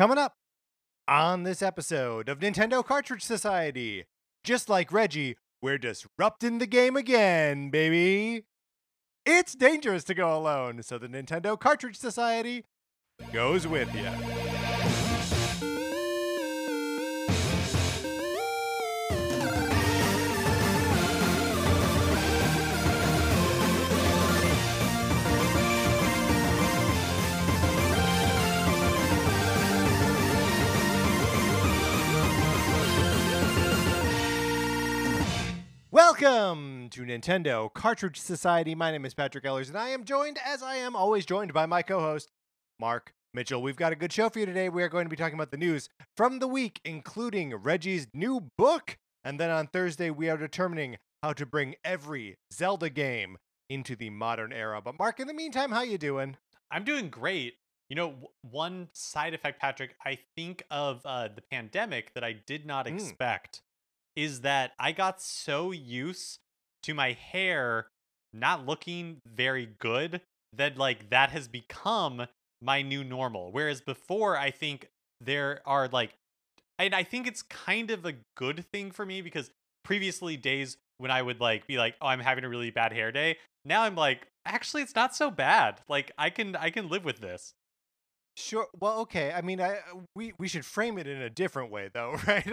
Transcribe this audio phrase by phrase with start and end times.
[0.00, 0.36] Coming up
[1.06, 4.06] on this episode of Nintendo Cartridge Society,
[4.42, 8.46] just like Reggie, we're disrupting the game again, baby.
[9.26, 12.64] It's dangerous to go alone, so the Nintendo Cartridge Society
[13.30, 14.39] goes with you.
[36.20, 38.74] Welcome to Nintendo Cartridge Society.
[38.74, 41.64] My name is Patrick Ellers, and I am joined, as I am always joined, by
[41.64, 42.30] my co host,
[42.78, 43.62] Mark Mitchell.
[43.62, 44.68] We've got a good show for you today.
[44.68, 45.88] We are going to be talking about the news
[46.18, 48.98] from the week, including Reggie's new book.
[49.24, 53.38] And then on Thursday, we are determining how to bring every Zelda game
[53.70, 54.82] into the modern era.
[54.82, 56.36] But Mark, in the meantime, how you doing?
[56.70, 57.54] I'm doing great.
[57.88, 62.32] You know, w- one side effect, Patrick, I think of uh, the pandemic that I
[62.32, 62.98] did not Mm.
[64.20, 66.38] Is that I got so used
[66.82, 67.86] to my hair
[68.34, 70.20] not looking very good
[70.52, 72.26] that like that has become
[72.60, 73.50] my new normal.
[73.50, 74.88] Whereas before, I think
[75.22, 76.12] there are like,
[76.78, 79.50] and I think it's kind of a good thing for me because
[79.84, 83.10] previously days when I would like be like, oh, I'm having a really bad hair
[83.10, 83.38] day.
[83.64, 85.80] Now I'm like, actually, it's not so bad.
[85.88, 87.54] Like I can I can live with this.
[88.36, 88.68] Sure.
[88.78, 89.32] Well, okay.
[89.32, 89.78] I mean, I
[90.14, 92.46] we we should frame it in a different way, though, right?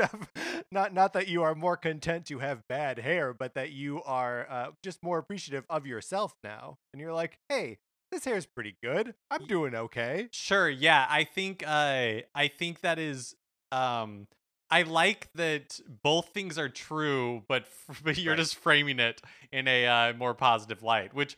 [0.72, 4.48] Not not that you are more content to have bad hair, but that you are
[4.50, 7.78] uh, just more appreciative of yourself now, and you're like, hey,
[8.12, 9.14] this hair's pretty good.
[9.32, 10.28] I'm doing okay.
[10.32, 11.06] Sure, yeah.
[11.10, 13.36] I think uh I think that is
[13.72, 14.28] um
[14.70, 18.40] I like that both things are true, but f- but you're Right.
[18.40, 21.38] just framing it in a uh, more positive light, which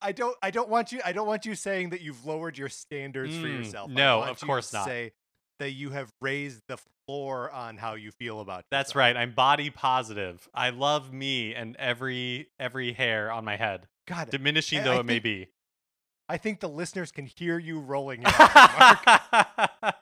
[0.00, 2.68] I don't I don't want you I don't want you saying that you've lowered your
[2.68, 3.90] standards for Mm, yourself.
[3.90, 4.86] I no, of course to not.
[4.86, 5.12] Say
[5.58, 8.64] that you have raised the floor on how you feel about.
[8.70, 8.96] that's yourself.
[9.00, 9.16] right.
[9.16, 10.48] I'm body positive.
[10.54, 15.00] I love me and every every hair on my head, God, diminishing I- though I
[15.00, 15.48] it may be.
[16.26, 18.96] I think the listeners can hear you rolling your eyes,
[19.32, 19.94] Mark.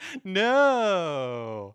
[0.24, 1.74] no.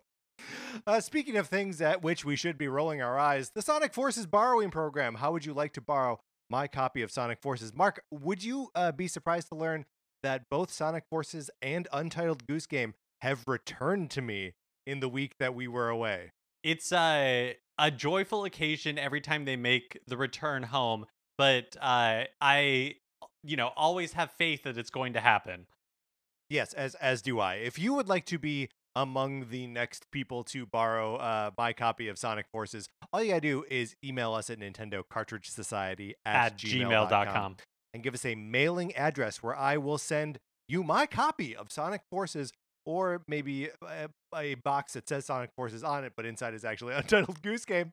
[0.86, 4.24] Uh, speaking of things at which we should be rolling our eyes, the Sonic Forces
[4.26, 5.16] borrowing program.
[5.16, 6.18] How would you like to borrow
[6.50, 7.72] my copy of Sonic Forces?
[7.74, 9.86] Mark, would you uh, be surprised to learn
[10.22, 14.52] that both Sonic Forces and Untitled Goose Game have returned to me
[14.86, 16.32] in the week that we were away?
[16.62, 21.06] it's a a joyful occasion every time they make the return home
[21.38, 22.94] but uh i
[23.42, 25.66] you know always have faith that it's going to happen
[26.50, 27.54] Yes, as as do I.
[27.54, 32.08] If you would like to be among the next people to borrow uh, my copy
[32.08, 36.52] of Sonic Forces, all you gotta do is email us at Nintendo Cartridge Society at,
[36.52, 37.56] at gmail.com
[37.94, 42.02] and give us a mailing address where I will send you my copy of Sonic
[42.10, 42.52] Forces
[42.86, 46.94] or maybe a, a box that says Sonic Forces on it, but inside is actually
[46.96, 47.92] Untitled Goose Game.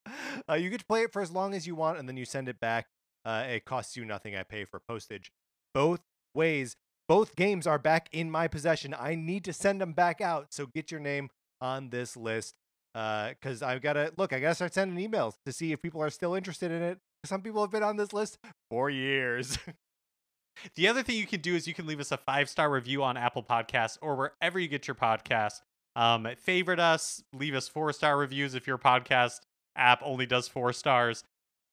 [0.50, 2.25] Uh, you get to play it for as long as you want, and then you
[2.25, 2.88] send it back.
[3.25, 4.36] Uh, it costs you nothing.
[4.36, 5.31] I pay for postage.
[5.74, 6.02] Both
[6.34, 6.75] ways,
[7.07, 8.95] both games are back in my possession.
[8.97, 10.47] I need to send them back out.
[10.51, 11.29] So get your name
[11.62, 12.56] on this list
[12.94, 14.34] because I've got to look.
[14.34, 17.00] I got to start sending emails to see if people are still interested in it.
[17.25, 18.38] Some people have been on this list
[18.69, 19.57] for years.
[20.75, 23.03] the other thing you can do is you can leave us a five star review
[23.03, 25.62] on apple podcasts or wherever you get your podcast
[25.95, 29.39] um favorite us leave us four star reviews if your podcast
[29.75, 31.24] app only does four stars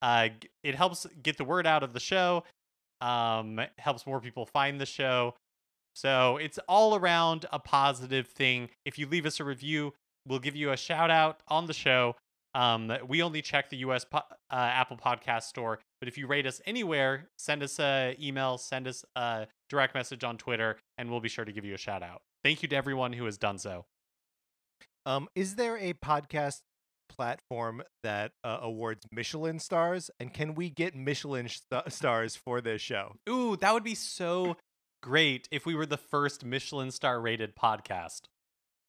[0.03, 0.29] uh
[0.63, 2.45] it helps get the word out of the show
[3.01, 5.35] um helps more people find the show.
[5.95, 8.69] So it's all around a positive thing.
[8.85, 9.93] If you leave us a review
[10.27, 12.17] we'll give you a shout out on the show.
[12.55, 14.19] Um we only check the us po-
[14.51, 18.87] uh, apple podcast store but if you rate us anywhere send us a email send
[18.87, 22.03] us a direct message on twitter and we'll be sure to give you a shout
[22.03, 22.23] out.
[22.45, 23.87] Thank you to everyone who has done so.
[25.07, 26.61] Um, is there a podcast
[27.09, 32.81] platform that uh, awards Michelin stars, and can we get Michelin st- stars for this
[32.81, 33.15] show?
[33.29, 34.57] ooh that would be so
[35.03, 38.23] great if we were the first michelin star rated podcast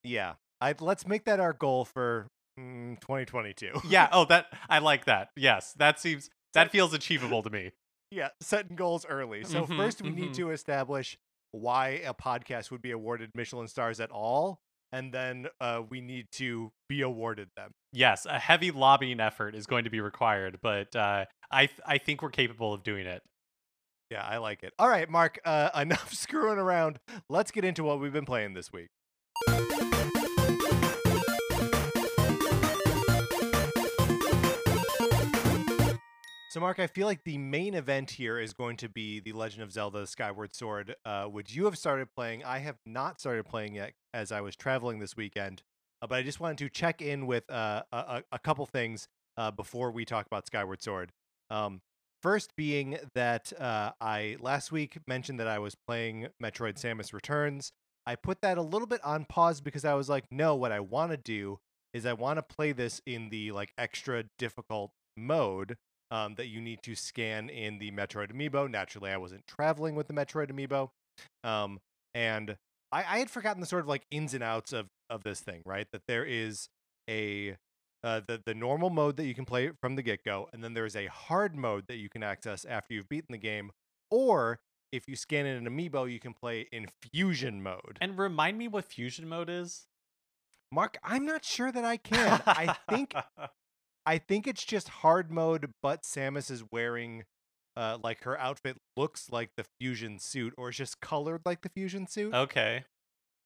[0.04, 2.28] Yeah, I let's make that our goal for
[2.60, 3.81] mm, 2022.
[3.89, 7.72] yeah oh that i like that yes that seems that feels achievable to me
[8.12, 9.44] yeah, setting goals early.
[9.44, 10.16] So Mhm, first, we mhm.
[10.16, 11.18] need to establish
[11.51, 14.60] why a podcast would be awarded Michelin stars at all,
[14.95, 17.71] and then uh, we need to be awarded them.
[17.94, 21.97] yes a heavy lobbying effort is going to be required but uh, i th- i
[21.97, 23.21] think we're capable of doing it
[24.12, 24.71] Yeah, I like it.
[24.77, 25.39] All right, Mark.
[25.44, 27.00] Uh, enough screwing around.
[27.27, 28.89] Let's get into what we've been playing this week.
[36.56, 39.62] So, Mark, I feel like the main event here is going to be The Legend
[39.62, 42.46] of Zelda Skyward Sword, uh, which you have started playing.
[42.46, 45.63] I have not started playing yet as I was traveling this weekend.
[46.02, 49.52] Uh, but I just wanted to check in with uh, a, a couple things uh,
[49.52, 51.12] before we talk about Skyward Sword.
[51.50, 51.81] Um,
[52.24, 57.74] first, being that uh, I last week mentioned that I was playing Metroid Samus Returns.
[58.06, 60.80] I put that a little bit on pause because I was like, no, what I
[60.80, 61.60] want to do
[61.94, 65.75] is I want to play this in the like extra difficult mode
[66.12, 68.69] um, that you need to scan in the Metroid Amiibo.
[68.69, 70.90] Naturally, I wasn't traveling with the Metroid Amiibo,
[71.44, 71.80] um,
[72.13, 72.57] and
[72.92, 75.62] I, I, had forgotten the sort of like ins and outs of of this thing.
[75.66, 76.69] Right, that there is
[77.10, 77.56] a
[78.04, 80.74] uh, the the normal mode that you can play from the get go, and then
[80.74, 83.72] there is a hard mode that you can access after you've beaten the game,
[84.12, 84.60] or
[84.92, 87.98] if you scan in an amiibo, you can play in fusion mode.
[88.00, 89.88] And remind me what fusion mode is.
[90.72, 92.42] Mark, I'm not sure that I can.
[92.46, 93.13] I think
[94.06, 97.24] I think it's just hard mode, but Samus is wearing
[97.78, 101.69] uh like her outfit looks like the fusion suit or it's just colored like the
[101.69, 102.34] fusion suit.
[102.34, 102.86] Okay.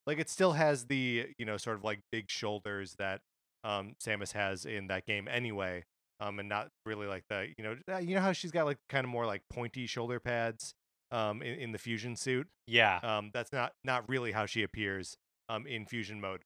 [0.06, 3.22] Like it still has the, you know, sort of like big shoulders that
[3.64, 5.84] um Samus has in that game anyway.
[6.20, 8.78] Um and not really like the, you know, uh, you know how she's got like
[8.90, 10.74] kind of more like pointy shoulder pads
[11.12, 12.48] um in, in the fusion suit.
[12.68, 13.00] Yeah.
[13.02, 15.18] Um that's not not really how she appears
[15.48, 16.42] um in fusion mode.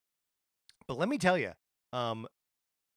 [0.88, 1.52] But let me tell you,
[1.92, 2.28] um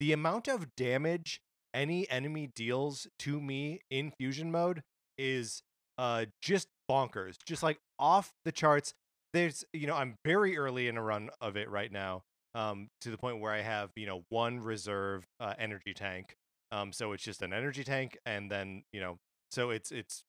[0.00, 1.40] the amount of damage
[1.74, 4.82] any enemy deals to me in fusion mode
[5.18, 5.62] is
[5.98, 8.94] uh just bonkers just like off the charts.
[9.32, 12.22] There's you know i'm very early in a run of it right now
[12.54, 16.36] um to the point where i have you know one reserve uh, energy tank
[16.72, 19.18] um so it's just an energy tank and then you know
[19.50, 20.22] so it's it's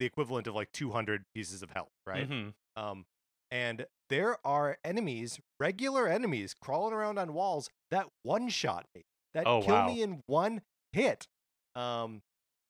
[0.00, 2.30] the equivalent of like 200 pieces of health right?
[2.30, 2.82] Mm-hmm.
[2.82, 3.04] um
[3.50, 9.02] and there are enemies regular enemies crawling around on walls that one shot me
[9.34, 9.86] that oh, kill wow.
[9.86, 11.26] me in one hit.
[11.74, 12.22] Um,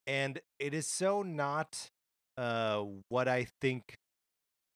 [0.06, 1.90] and it is so not
[2.36, 3.94] uh what I think.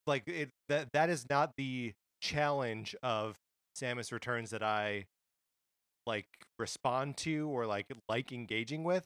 [0.07, 3.37] Like it that that is not the challenge of
[3.79, 5.07] Samus Returns that I
[6.07, 6.27] like
[6.59, 9.05] respond to or like like engaging with.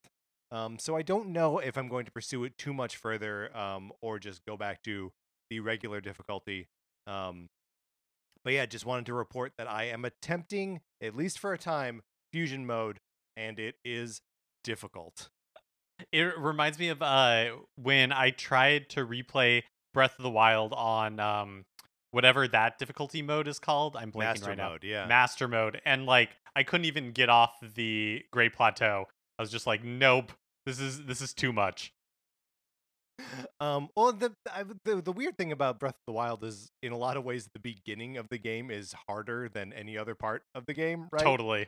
[0.53, 3.91] Um, so I don't know if I'm going to pursue it too much further, um,
[4.03, 5.11] or just go back to
[5.49, 6.69] the regular difficulty.
[7.07, 7.49] Um,
[8.45, 12.03] but yeah, just wanted to report that I am attempting, at least for a time,
[12.33, 12.99] fusion mode,
[13.37, 14.21] and it is
[14.65, 15.29] difficult.
[16.11, 19.63] It reminds me of uh when I tried to replay
[19.95, 21.65] Breath of the Wild on um
[22.11, 23.97] whatever that difficulty mode is called.
[23.97, 24.89] I'm blanking Master right mode, now.
[24.89, 25.07] yeah.
[25.07, 29.07] Master mode, and like I couldn't even get off the Great Plateau.
[29.39, 30.33] I was just like, nope,
[30.67, 31.93] this is this is too much.
[33.61, 36.93] Um, well, the, I, the the weird thing about Breath of the Wild is, in
[36.93, 40.43] a lot of ways, the beginning of the game is harder than any other part
[40.55, 41.23] of the game, right?
[41.23, 41.67] Totally.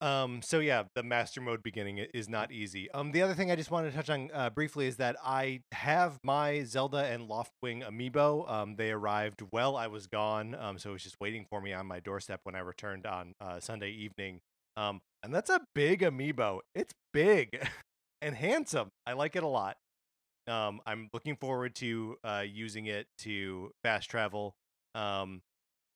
[0.00, 2.90] Um, so yeah, the master mode beginning is not easy.
[2.92, 5.60] Um, the other thing I just wanted to touch on uh, briefly is that I
[5.72, 8.50] have my Zelda and Loftwing amiibo.
[8.50, 10.54] Um, they arrived while I was gone.
[10.54, 13.34] Um, so it was just waiting for me on my doorstep when I returned on
[13.40, 14.40] uh, Sunday evening.
[14.76, 16.60] Um, and that's a big amiibo.
[16.74, 17.68] It's big
[18.22, 18.88] and handsome.
[19.06, 19.76] I like it a lot.
[20.46, 24.54] Um, I'm looking forward to uh, using it to fast travel.
[24.94, 25.42] Um,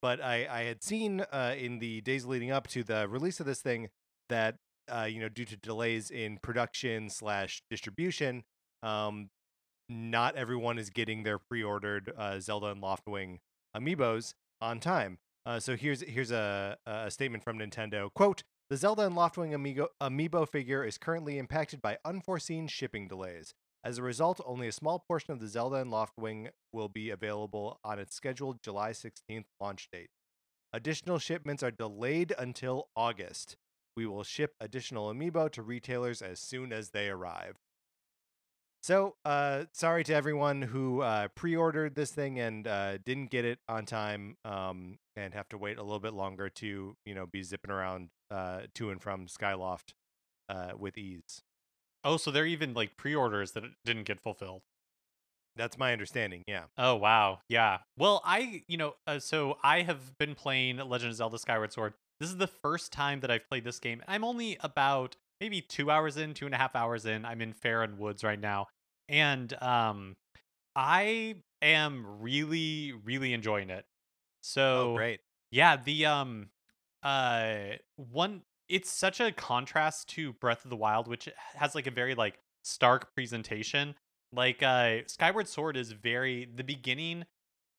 [0.05, 3.47] but I, I had seen uh, in the days leading up to the release of
[3.47, 3.89] this thing
[4.29, 4.57] that
[4.87, 8.45] uh, you know due to delays in production slash distribution,
[8.83, 9.31] um,
[9.89, 13.39] not everyone is getting their pre-ordered uh, Zelda and Loftwing
[13.75, 15.17] amiibos on time.
[15.47, 18.13] Uh, so here's here's a, a statement from Nintendo.
[18.13, 23.55] Quote: The Zelda and Loftwing amiibo, amiibo figure is currently impacted by unforeseen shipping delays.
[23.85, 27.79] As a result, only a small portion of the Zelda and Loftwing will be available
[27.85, 30.09] on its scheduled July 16th launch date.
[30.73, 33.57] Additional shipments are delayed until August.
[33.95, 37.57] We will ship additional amiibo to retailers as soon as they arrive.
[38.83, 43.59] So, uh, sorry to everyone who uh, pre-ordered this thing and uh, didn't get it
[43.69, 47.43] on time, um, and have to wait a little bit longer to, you know, be
[47.43, 49.93] zipping around uh, to and from Skyloft
[50.49, 51.43] uh, with ease.
[52.05, 54.63] Oh, so there are even like pre-orders that didn't get fulfilled.
[55.57, 56.43] That's my understanding.
[56.47, 56.65] Yeah.
[56.77, 57.79] Oh wow, yeah.
[57.97, 61.95] Well, I you know uh, so I have been playing Legend of Zelda: Skyward Sword.
[62.21, 64.03] This is the first time that I've played this game.
[64.09, 67.25] I'm only about maybe two hours in, two and a half hours in.
[67.25, 68.67] I'm in Faron Woods right now,
[69.09, 70.17] and um,
[70.75, 73.85] I am really really enjoying it.
[74.43, 75.21] So oh, great.
[75.53, 76.49] Yeah, the um,
[77.05, 81.91] uh, one it's such a contrast to Breath of the Wild, which has like a
[81.91, 83.95] very like stark presentation.
[84.33, 87.25] Like uh Skyward Sword is very the beginning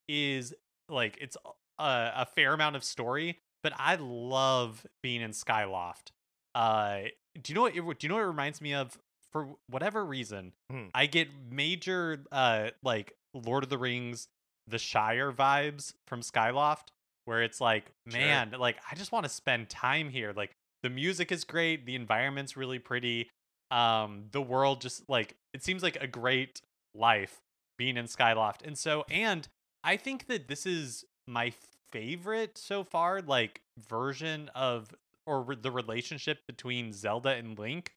[0.08, 0.54] is
[0.89, 1.36] like it's
[1.80, 1.84] a,
[2.15, 6.12] a fair amount of story, but I love being in Skyloft.
[6.54, 7.00] Uh
[7.42, 8.98] do you know what it, do you know what it reminds me of
[9.34, 10.86] for whatever reason, Hmm.
[10.94, 14.27] I get major uh like Lord of the Rings,
[14.68, 16.88] The Shire vibes from Skyloft,
[17.25, 18.22] where it's like, Sure.
[18.22, 20.32] man, like I just want to spend time here.
[20.34, 20.51] Like
[20.86, 23.32] the music is great, the environment's really pretty.
[23.72, 26.62] Um, the world just like it seems like a great
[26.94, 27.42] life
[27.75, 28.63] being in Skyloft.
[28.63, 29.48] And so and
[29.84, 31.51] I think that this is my
[31.89, 34.94] favorite so far, like version of
[35.25, 37.96] or re- the relationship between Zelda and Link.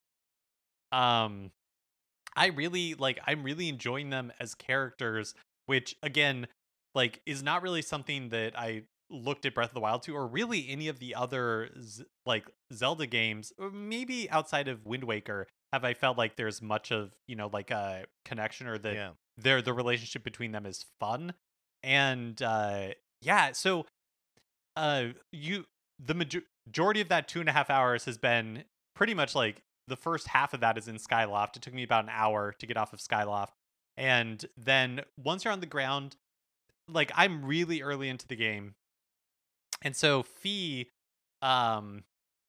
[0.91, 1.51] Um,
[2.35, 3.21] I really like.
[3.27, 5.35] I'm really enjoying them as characters,
[5.67, 6.47] which again,
[6.95, 10.27] like, is not really something that I looked at Breath of the Wild to, or
[10.27, 15.47] really any of the other Z- like Zelda games, maybe outside of Wind Waker.
[15.73, 19.11] Have I felt like there's much of you know like a connection or that yeah.
[19.37, 21.35] their the relationship between them is fun
[21.83, 22.89] and uh
[23.23, 23.87] yeah so
[24.77, 25.65] uh you
[26.05, 29.63] the major- majority of that two and a half hours has been pretty much like
[29.87, 32.67] the first half of that is in skyloft it took me about an hour to
[32.67, 33.53] get off of skyloft
[33.97, 36.17] and then once you're on the ground
[36.89, 38.75] like i'm really early into the game
[39.83, 40.87] and so Fi
[41.43, 42.03] um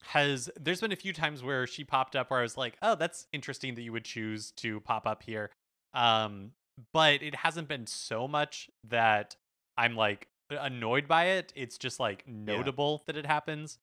[0.04, 2.96] has there's been a few times where she popped up where i was like oh
[2.96, 5.52] that's interesting that you would choose to pop up here
[5.94, 6.52] um
[6.94, 9.36] but it hasn't been so much that
[9.78, 11.54] I'm like annoyed by it.
[11.56, 13.78] It's just like notable that it happens.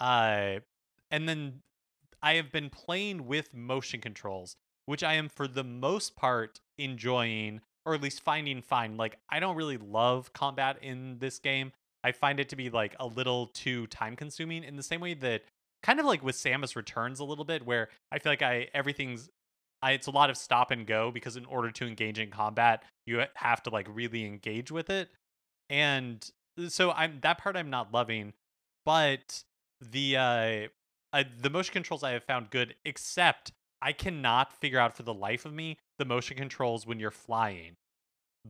[0.00, 0.60] Uh,
[1.10, 1.60] and then
[2.22, 7.60] I have been playing with motion controls, which I am for the most part enjoying,
[7.84, 8.96] or at least finding fine.
[8.96, 11.72] Like I don't really love combat in this game.
[12.04, 15.14] I find it to be like a little too time consuming in the same way
[15.14, 15.42] that
[15.82, 19.30] kind of like with Samus Returns a little bit, where I feel like I everything's
[19.82, 22.84] I, it's a lot of stop and go because in order to engage in combat,
[23.06, 25.10] you have to like really engage with it.
[25.68, 26.26] And
[26.68, 28.34] so I'm that part I'm not loving,
[28.84, 29.42] but
[29.80, 30.68] the uh,
[31.12, 35.14] uh the motion controls I have found good except I cannot figure out for the
[35.14, 37.76] life of me the motion controls when you're flying.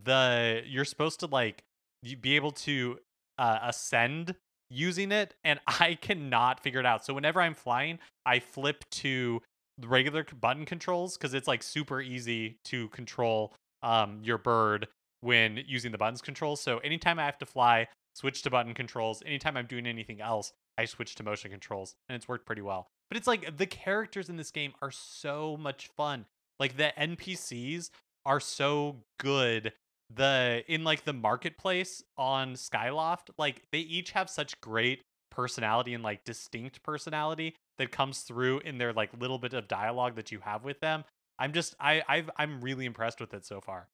[0.04, 1.62] The you're supposed to like
[2.02, 2.98] you be able to
[3.38, 4.34] uh, ascend
[4.70, 7.04] using it and I cannot figure it out.
[7.04, 9.40] So whenever I'm flying, I flip to
[9.84, 14.86] regular button controls because it's like super easy to control um your bird
[15.20, 16.60] when using the buttons controls.
[16.60, 19.22] So anytime I have to fly, switch to button controls.
[19.26, 22.88] Anytime I'm doing anything else, I switch to motion controls, and it's worked pretty well.
[23.10, 26.26] But it's like the characters in this game are so much fun.
[26.58, 27.90] Like the NPCs
[28.24, 29.72] are so good.
[30.10, 36.04] The in like the marketplace on Skyloft, like they each have such great personality and
[36.04, 40.40] like distinct personality that comes through in their like little bit of dialogue that you
[40.40, 41.04] have with them.
[41.38, 43.88] I'm just I I've I'm really impressed with it so far.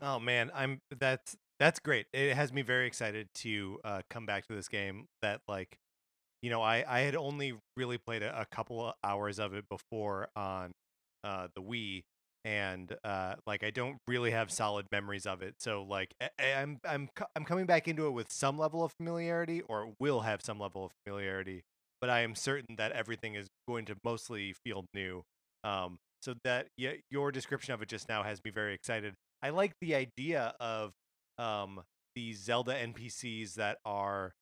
[0.00, 2.06] Oh man, I'm that's that's great.
[2.12, 5.06] It has me very excited to uh, come back to this game.
[5.22, 5.76] That like,
[6.42, 9.68] you know, I I had only really played a, a couple of hours of it
[9.68, 10.72] before on
[11.24, 12.04] uh, the Wii,
[12.44, 15.54] and uh, like I don't really have solid memories of it.
[15.58, 18.92] So like I, I- I'm I'm I'm coming back into it with some level of
[18.92, 21.62] familiarity, or will have some level of familiarity.
[22.00, 25.22] But I am certain that everything is going to mostly feel new.
[25.64, 29.14] Um, so that yeah, your description of it just now has me very excited.
[29.42, 30.92] I like the idea of
[31.38, 31.82] um,
[32.14, 34.32] these Zelda NPCs that are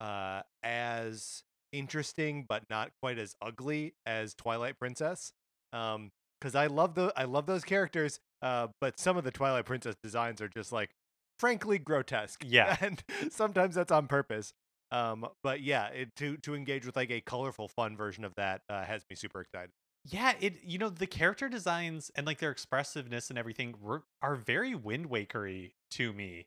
[0.00, 5.32] uh, as interesting but not quite as ugly as Twilight Princess.
[5.72, 6.10] Um,
[6.44, 8.20] because I love the I love those characters.
[8.42, 10.90] Uh, but some of the Twilight Princess designs are just like
[11.38, 12.44] frankly grotesque.
[12.46, 12.76] Yeah.
[12.80, 14.52] and sometimes that's on purpose.
[14.92, 18.60] Um, but yeah, it, to to engage with like a colorful, fun version of that
[18.68, 19.70] uh, has me super excited.
[20.04, 24.36] Yeah, it you know the character designs and like their expressiveness and everything were, are
[24.36, 26.46] very Wind Wakery to me.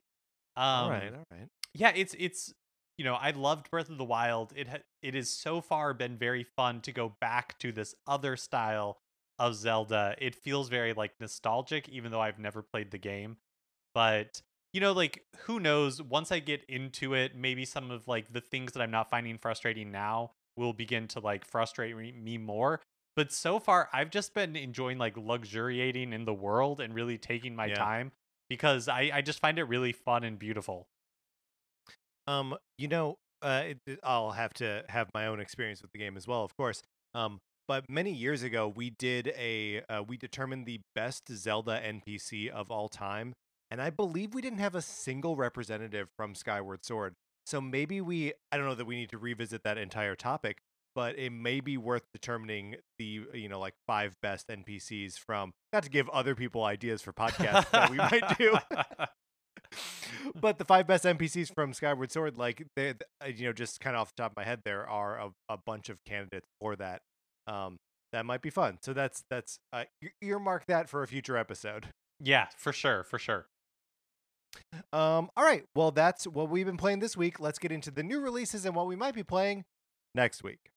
[0.56, 1.48] Um, all right, all right.
[1.74, 2.54] yeah, it's it's
[3.00, 4.54] you know I loved Breath of the Wild.
[4.56, 8.38] It ha- it has so far been very fun to go back to this other
[8.38, 9.00] style
[9.39, 10.15] of Zelda.
[10.20, 13.38] It feels very like nostalgic, even though I've never played the game.
[13.94, 14.41] But
[14.74, 16.01] you know, like who knows?
[16.01, 19.38] Once I get into it, maybe some of like the things that I'm not finding
[19.38, 22.82] frustrating now will begin to like frustrate me- more.
[23.15, 27.56] But so far, I've just been enjoying like luxuriating in the world and really taking
[27.56, 27.77] my Yeah.
[27.77, 28.12] time
[28.50, 30.88] because I I just find it really fun and beautiful.
[32.27, 36.17] Um, you know, uh, it- I'll have to have my own experience with the game
[36.17, 36.82] as well, of course.
[37.13, 42.50] Um, but many years ago, we did a uh, we determined the best Zelda NPC
[42.50, 43.34] of all time,
[43.70, 47.14] and I believe we didn't have a single representative from Skyward Sword.
[47.46, 50.60] So maybe we I don't know that we need to revisit that entire topic,
[50.96, 55.84] but it may be worth determining the you know like five best NPCs from not
[55.84, 58.58] to give other people ideas for podcasts that we might do
[60.42, 63.96] but the five best NPCs from Skyward Sword, like they, uh, you know, just kind
[63.96, 66.76] of off the top of my head, there are a, a bunch of candidates for
[66.76, 67.02] that.
[67.48, 67.77] Um,
[68.13, 68.77] that might be fun.
[68.82, 69.86] So that's that's uh,
[70.22, 71.88] earmark that for a future episode.
[72.20, 73.48] Yeah, for sure, for sure.
[74.92, 75.63] Um, all right.
[75.75, 77.39] Well, that's what we've been playing this week.
[77.39, 79.66] Let's get into the new releases and what we might be playing
[80.16, 80.72] next week.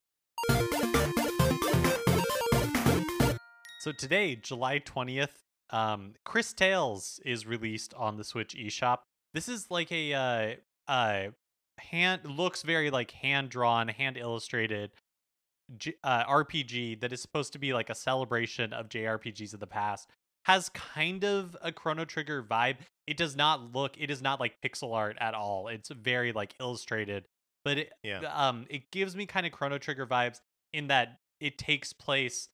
[3.81, 5.31] So today, July 20th,
[5.71, 8.99] um, Cris Tales is released on the Switch eShop.
[9.33, 10.55] This is like a uh,
[10.87, 11.31] uh,
[11.79, 14.91] hand looks very like hand drawn, hand illustrated
[15.79, 19.67] G- uh, RPG that is supposed to be like a celebration of JRPGs of the
[19.67, 20.09] past.
[20.47, 22.77] Has kind of a Chrono Trigger vibe.
[23.07, 24.01] It does not look.
[24.01, 25.69] It is not like pixel art at all.
[25.69, 27.27] It's very like illustrated,
[27.65, 28.21] but it Yeah.
[28.35, 30.41] um it gives me kind of Chrono Trigger vibes
[30.73, 32.49] in that it takes place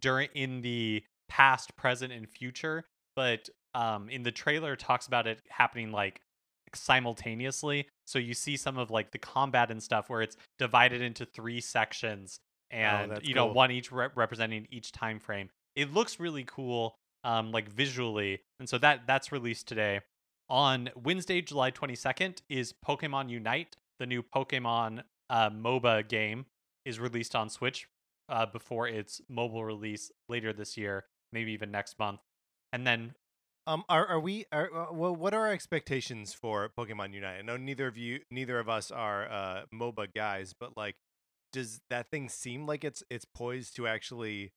[0.00, 2.84] during in the past, present, and future.
[3.16, 6.20] But um, in the trailer, it talks about it happening like
[6.74, 7.88] simultaneously.
[8.06, 11.60] So you see some of like the combat and stuff where it's divided into three
[11.60, 12.38] sections,
[12.70, 13.54] and Oh, you know cool.
[13.54, 15.50] one each re- representing each time frame.
[15.74, 20.00] It looks really cool, um, like visually, and so that that's released today.
[20.48, 26.46] On Wednesday, July 22nd, is Pokemon Unite, the new Pokemon uh, MOBA game,
[26.84, 27.88] is released on Switch
[28.28, 32.20] uh, before its mobile release later this year, maybe even next month.
[32.72, 33.14] And then,
[33.68, 34.44] Um, are are we?
[34.52, 37.38] Are uh, well, what are our expectations for Pokemon Unite?
[37.40, 40.94] I know neither of you, neither of us are uh, MOBA guys, but like,
[41.56, 44.52] does that thing seem like it's it's poised to actually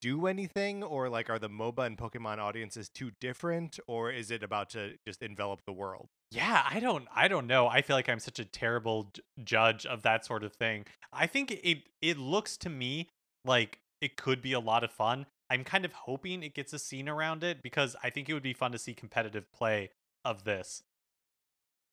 [0.00, 4.42] do anything, or like, are the MOBA and Pokemon audiences too different, or is it
[4.42, 6.08] about to just envelop the world?
[6.30, 7.68] yeah, I don't, I don't know.
[7.68, 9.12] I feel like I'm such a terrible
[9.44, 10.86] judge of that sort of thing.
[11.12, 13.10] I think it it looks to me
[13.44, 15.26] like it could be a lot of fun.
[15.50, 18.42] I'm kind of hoping it gets a scene around it because I think it would
[18.42, 19.90] be fun to see competitive play
[20.24, 20.82] of this.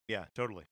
[0.07, 0.63] Yeah, totally.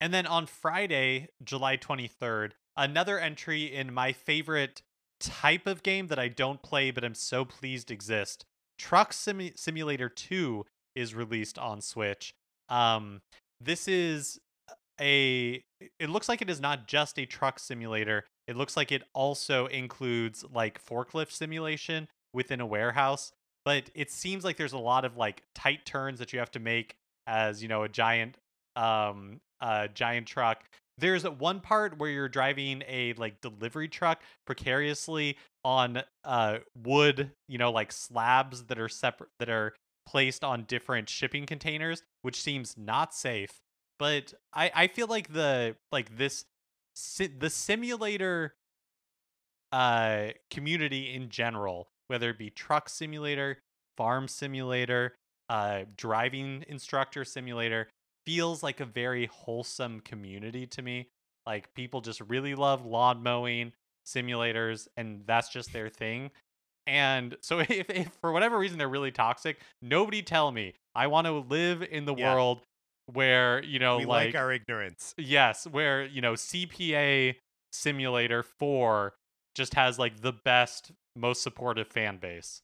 [0.00, 4.82] And then on Friday, July 23rd, another entry in my favorite
[5.20, 8.44] type of game that I don't play but I'm so pleased exist.
[8.78, 12.34] Truck Simu- Simulator 2 is released on Switch.
[12.68, 13.20] Um
[13.60, 14.38] this is
[15.00, 15.62] a
[15.98, 18.24] it looks like it is not just a truck simulator.
[18.46, 23.32] It looks like it also includes like forklift simulation within a warehouse,
[23.64, 26.60] but it seems like there's a lot of like tight turns that you have to
[26.60, 28.36] make as, you know, a giant
[28.76, 30.64] um a giant truck.
[30.98, 37.58] There's one part where you're driving a like delivery truck precariously on uh wood, you
[37.58, 39.74] know, like slabs that are separate that are
[40.06, 43.60] placed on different shipping containers, which seems not safe.
[43.98, 46.44] But I I feel like the like this
[46.94, 48.54] si- the simulator
[49.72, 53.58] uh community in general, whether it be truck simulator,
[53.96, 55.14] farm simulator,
[55.48, 57.88] uh driving instructor simulator,
[58.26, 61.08] feels like a very wholesome community to me.
[61.46, 63.72] Like people just really love lawn mowing
[64.06, 66.30] simulators and that's just their thing.
[66.86, 70.74] And so if, if for whatever reason they're really toxic, nobody tell me.
[70.94, 72.24] I want to live in the Yeah.
[72.24, 72.62] world
[73.12, 75.14] where, you know, we like, like our ignorance.
[75.18, 77.36] yes, where, you know, CPA
[77.72, 79.14] simulator 4
[79.54, 82.62] just has like the best most supportive fan base.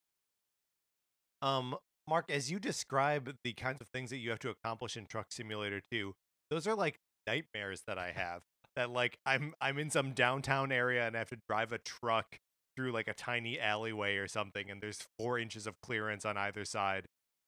[1.42, 1.76] Um,
[2.10, 5.26] Mark, as you describe the kinds of things that you have to accomplish in Truck
[5.30, 6.12] Simulator 2,
[6.50, 8.42] those are like nightmares that I have.
[8.74, 12.40] That like I'm I'm in some downtown area and I have to drive a truck
[12.76, 16.64] through like a tiny alleyway or something, and there's four inches of clearance on either
[16.64, 17.06] side.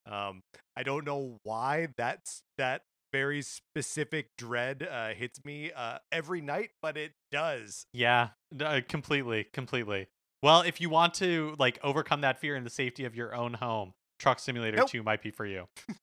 [0.09, 0.43] Um,
[0.77, 6.71] I don't know why that's that very specific dread uh, hits me uh, every night,
[6.81, 7.87] but it does.
[7.93, 8.29] Yeah,
[8.61, 10.07] uh, completely, completely.
[10.41, 13.55] Well, if you want to like overcome that fear in the safety of your own
[13.55, 14.89] home, Truck Simulator Nope.
[14.89, 15.67] 2 might be for you.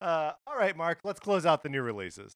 [0.00, 2.34] Uh, all right, Mark, let's close out the new releases.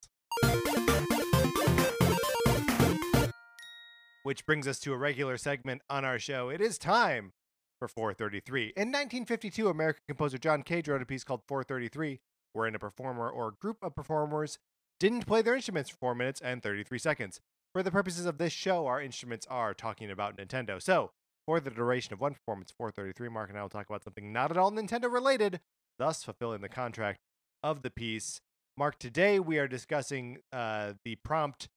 [4.25, 6.51] Which brings us to a regular segment on our show.
[6.51, 7.33] It is time
[7.79, 8.73] for 433.
[8.77, 12.21] In 1952, American composer John Cage wrote a piece called 433,
[12.53, 14.59] wherein a performer or group of performers
[14.99, 17.41] didn't play their instruments for 4 minutes and 33 seconds.
[17.73, 20.83] For the purposes of this show, our instruments are talking about Nintendo.
[20.83, 21.13] So,
[21.51, 24.53] for the duration of one performance, 433, Mark and I will talk about something not
[24.53, 25.59] at all Nintendo related,
[25.99, 27.19] thus fulfilling the contract
[27.61, 28.41] of the piece.
[28.77, 31.69] Mark, today we are discussing uh, the prompt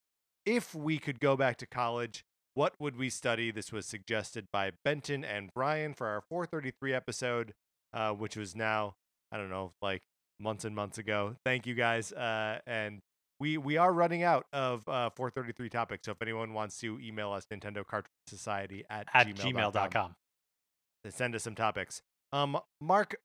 [0.46, 3.50] if we could go back to college, what would we study?
[3.50, 7.54] This was suggested by Benton and Brian for our 433 episode,
[7.96, 8.94] uh, which was now,
[9.32, 10.04] I don't know, like
[10.40, 11.36] months and months ago.
[11.44, 12.12] Thank you guys.
[12.12, 13.00] Uh, and
[13.40, 16.06] we we are running out of uh, 433 topics.
[16.06, 20.16] So if anyone wants to email us, Nintendo Cartridge Society at, At gmail.com gmail.com.
[21.04, 22.02] to send us some topics.
[22.32, 23.16] Um, Mark,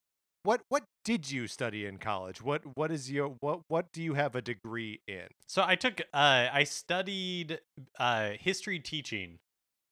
[0.42, 2.42] what what did you study in college?
[2.42, 5.28] What what is your what what do you have a degree in?
[5.46, 7.60] So I took uh I studied
[7.98, 9.38] uh history teaching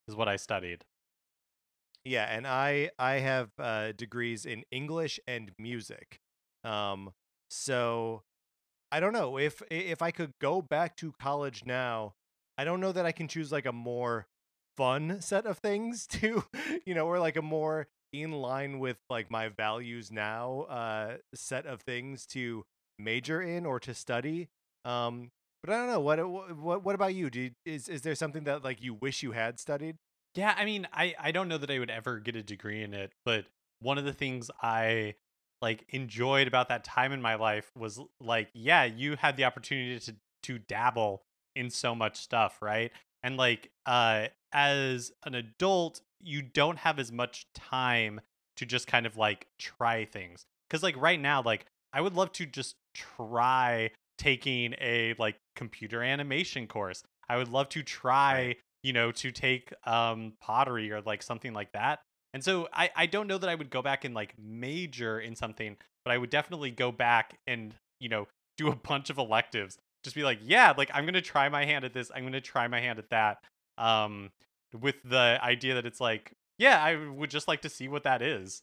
[0.09, 0.85] is what I studied.
[2.05, 6.20] Yeah, and I I have uh, degrees in English and music.
[6.62, 7.12] Um,
[7.50, 8.22] so
[8.90, 12.14] I don't know if if I could go back to college now.
[12.59, 14.27] I don't know that I can choose like a more
[14.77, 16.44] fun set of things to,
[16.85, 21.66] you know, or like a more in line with like my values now uh set
[21.66, 22.64] of things to
[22.99, 24.49] major in or to study.
[24.85, 25.31] Um,
[25.62, 27.29] but I don't know what what what about you?
[27.31, 29.96] Do you, is is there something that like you wish you had studied?
[30.35, 32.94] Yeah, I mean, I I don't know that I would ever get a degree in
[32.94, 33.46] it, but
[33.81, 35.14] one of the things I
[35.62, 39.98] like enjoyed about that time in my life was like, yeah, you had the opportunity
[40.00, 40.14] to
[40.44, 41.22] to dabble
[41.54, 42.92] in so much stuff, right?
[43.22, 48.20] And like uh as an adult, you don't have as much time
[48.56, 50.44] to just kind of like try things.
[50.70, 56.02] Cuz like right now like I would love to just try taking a like computer
[56.02, 57.02] animation course.
[57.28, 61.72] I would love to try you know, to take um pottery or like something like
[61.72, 62.00] that.
[62.37, 65.35] And so I I don't know that I would go back and like major in
[65.35, 69.79] something, but I would definitely go back and, you know, do a bunch of electives.
[70.05, 72.11] Just be like, yeah, like I'm to try my hand at this.
[72.14, 73.38] I'm to try my hand at that.
[73.79, 74.33] Um
[74.79, 78.20] with the idea that it's like, yeah, I would just like to see what that
[78.20, 78.61] is.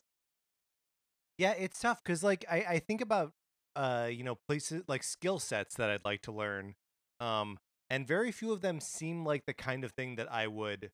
[1.39, 3.31] Yeah, it's tough because like I, I think about
[3.75, 6.75] uh you know places like skill sets that I'd like to learn,
[7.19, 7.57] um,
[7.89, 10.91] and very few of them seem like the kind of thing that I would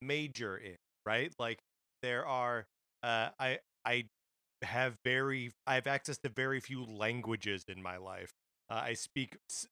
[0.00, 1.32] major in, right?
[1.36, 1.58] Like
[2.02, 2.66] there are
[3.02, 4.04] uh I I
[4.62, 8.32] have very I have access to very few languages in my life.
[8.70, 9.66] Uh, I speak s-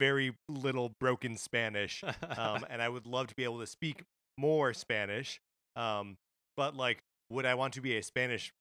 [0.00, 2.02] very little broken Spanish,
[2.36, 4.02] um, and I would love to be able to speak
[4.38, 5.40] more Spanish.
[5.76, 6.16] Um,
[6.56, 8.52] but like, would I want to be a Spanish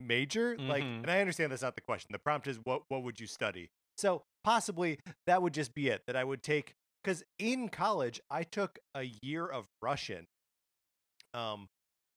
[0.00, 0.58] major?
[0.68, 1.02] Like, Mhm.
[1.02, 2.08] and I understand that's not the question.
[2.12, 3.70] The prompt is what what would you study?
[3.96, 6.02] So possibly that would just be it.
[6.06, 10.26] That I would take because in college I took a year of Russian,
[11.34, 11.68] um,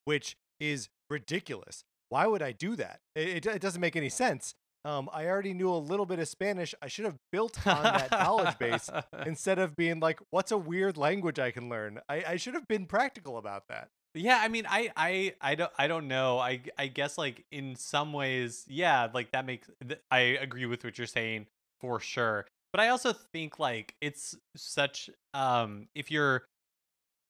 [0.05, 1.83] which is ridiculous.
[2.09, 2.99] Why would I do that?
[3.15, 4.53] It, it, it doesn't make any sense.
[4.83, 6.73] Um, I already knew a little bit of Spanish.
[6.81, 8.89] I should have built on that knowledge base
[9.25, 11.99] instead of being like, what's a weird language I can learn?
[12.09, 13.89] I, I should have been practical about that.
[14.13, 16.39] Yeah, I mean, I, I, I don't, I don't know.
[16.39, 19.69] I, I guess like in some ways, yeah, like that makes.
[20.09, 21.45] I agree with what you're saying
[21.79, 22.45] for sure.
[22.73, 25.09] But I also think like it's such.
[25.33, 26.43] Um, if you're,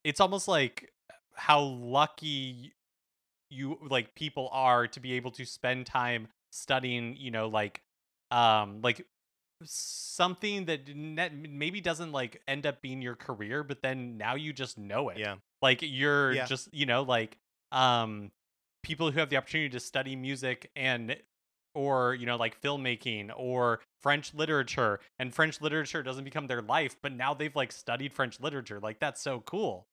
[0.04, 0.89] it's almost like
[1.36, 2.74] how lucky
[3.52, 7.16] you like people are to be able to spend time studying.
[7.18, 7.82] You know, like,
[8.32, 9.06] um, like
[9.64, 10.82] something that
[11.36, 15.18] maybe doesn't like end up being your career, but then now you just know it
[15.20, 15.36] Yeah.
[15.62, 16.46] like you're Yeah.
[16.48, 17.38] just you know like
[17.72, 18.32] um
[18.84, 21.16] people who have the opportunity to study music and
[21.76, 26.96] or you know like filmmaking or french literature and french literature doesn't become their life
[27.02, 29.88] but now they've like studied french literature like that's so cool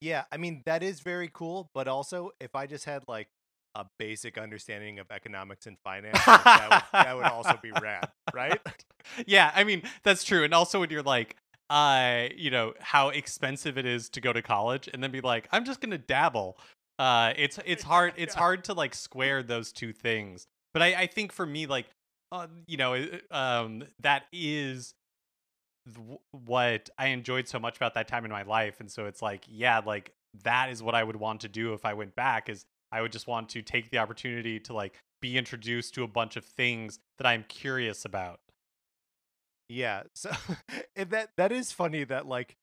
[0.00, 0.24] Yeah.
[0.32, 1.70] I mean, that is very cool.
[1.74, 3.28] But also, if I just had like
[3.74, 8.08] a basic understanding of economics and finance, like, that, would, that would also be rad,
[8.34, 8.60] right?
[9.26, 11.36] yeah i mean that's true and also when you're like
[11.70, 15.48] uh you know how expensive it is to go to college and then be like
[15.50, 16.58] i'm just gonna dabble
[16.98, 18.38] uh it's it's hard it's Yeah.
[18.44, 21.86] hard to like square those two things but i i think for me like
[22.32, 24.92] uh, you know um that is
[26.32, 29.44] what i enjoyed so much about that time in my life and so it's like
[29.48, 30.12] yeah like
[30.44, 33.12] that is what i would want to do if i went back is i would
[33.12, 36.98] just want to take the opportunity to like be introduced to a bunch of things
[37.18, 38.40] that i'm curious about
[39.68, 40.04] Yeah.
[40.14, 40.30] So
[40.96, 42.56] that that is funny that like,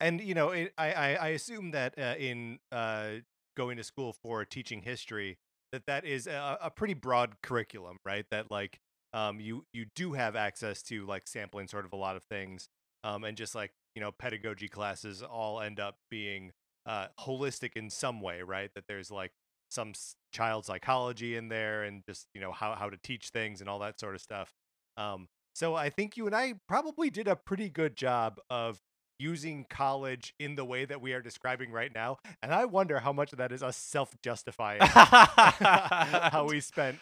[0.00, 3.10] and you know, it, I, I I assume that uh, in uh
[3.56, 5.38] going to school for teaching history
[5.72, 8.26] that that is a, a pretty broad curriculum, right?
[8.30, 8.80] That like
[9.14, 12.68] um you you do have access to like sampling sort of a lot of things,
[13.04, 16.52] um and just like you know pedagogy classes all end up being
[16.86, 18.70] uh holistic in some way, right?
[18.74, 19.32] That there's like
[19.70, 23.60] some s- child psychology in there and just you know how how to teach things
[23.60, 24.52] and all that sort of stuff.
[24.96, 28.80] Um, so I think you and I probably did a pretty good job of
[29.18, 32.16] using college in the way that we are describing right now.
[32.42, 36.98] And I wonder how much of that is us self-justifying how we spent.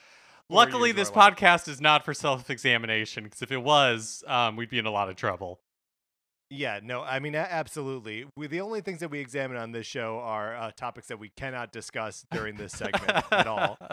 [0.51, 4.79] Luckily, this podcast is not for self examination because if it was, um, we'd be
[4.79, 5.61] in a lot of trouble.
[6.53, 8.27] Yeah, no, I mean, absolutely.
[8.37, 11.29] We, the only things that we examine on this show are uh, topics that we
[11.37, 13.79] cannot discuss during this segment at all.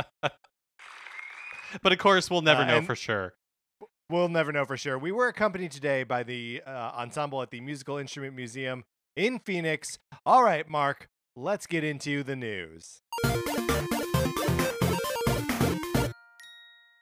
[1.83, 3.33] But of course, we'll never Uh, know for sure.
[4.09, 4.97] We'll never know for sure.
[4.97, 8.85] We were accompanied today by the uh, ensemble at the Musical Instrument Museum
[9.17, 9.99] in Phoenix.
[10.25, 13.01] All right, Mark, let's get into the news.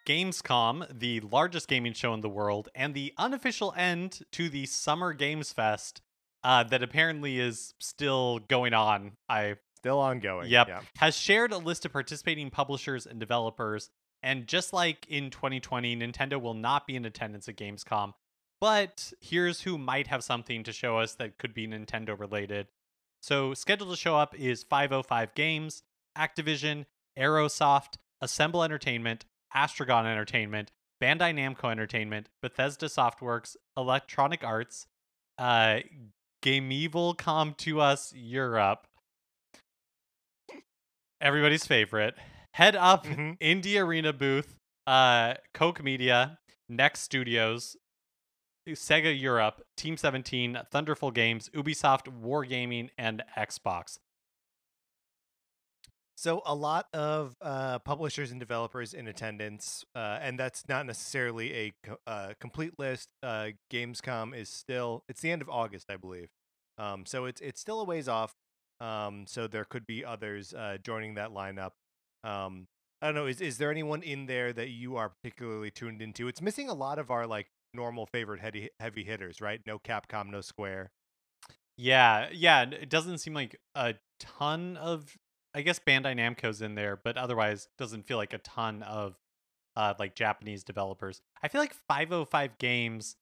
[0.06, 5.14] Gamescom, the largest gaming show in the world, and the unofficial end to the Summer
[5.14, 6.02] Games Fest,
[6.44, 9.14] uh, that apparently is still going on.
[9.28, 10.50] I Still ongoing.
[10.50, 10.68] Yep.
[10.68, 10.82] Yeah.
[10.98, 13.92] has shared a list of participating publishers and developers.
[14.24, 18.14] And just like in 2020, Nintendo will not be in attendance at Gamescom.
[18.60, 22.66] But here's who might have something to show us that could be Nintendo related.
[23.22, 25.84] So, scheduled to show up is 505 Games,
[26.18, 34.88] Activision, Aerosoft, Assemble Entertainment, Astragon Entertainment, Bandai Namco Entertainment, Bethesda Softworks, Electronic Arts,
[35.38, 35.80] uh,
[36.44, 38.88] Gamevil Come to Us Europe,
[41.22, 42.16] everybody's favorite.
[42.54, 43.38] Head Up, Mhm.
[43.40, 44.56] Indie Arena booth,
[44.88, 46.38] uh, Koch Media,
[46.70, 47.76] Next Studios,
[48.68, 54.00] Sega Europe, Team 17, Thunderful Games, Ubisoft, Wargaming, and Xbox.
[56.18, 61.54] So a lot of uh, publishers and developers in attendance, uh, and that's not necessarily
[61.54, 63.10] a co- uh, complete list.
[63.22, 66.30] Uh, Gamescom is still it's the end of August, I believe.
[66.78, 68.34] Um, so it's it's still a ways off.
[68.80, 71.72] Um, so there could be others uh, joining that lineup.
[72.24, 72.68] Um,
[73.02, 73.28] I don't know.
[73.28, 76.28] Is is there anyone in there that you are particularly tuned into?
[76.28, 79.60] It's missing a lot of our like normal favorite heavy heavy hitters, right?
[79.68, 80.92] No Capcom, no Square.
[81.78, 82.64] Yeah, yeah.
[82.64, 85.18] It doesn't seem like a ton of.
[85.56, 89.16] I guess Bandai Namco's in there, but otherwise doesn't feel like a ton of
[89.78, 91.22] uh, like Japanese developers.
[91.42, 93.16] I feel like 505 Games,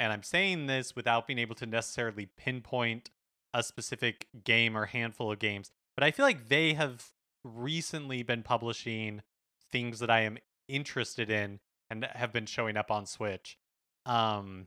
[0.00, 3.10] and I'm saying this without being able to necessarily pinpoint
[3.54, 7.12] a specific game or handful of games, but I feel like they have
[7.44, 9.22] recently been publishing
[9.70, 10.38] things that I am
[10.68, 11.60] interested in
[11.90, 13.56] and have been showing up on Switch.
[14.04, 14.66] Um,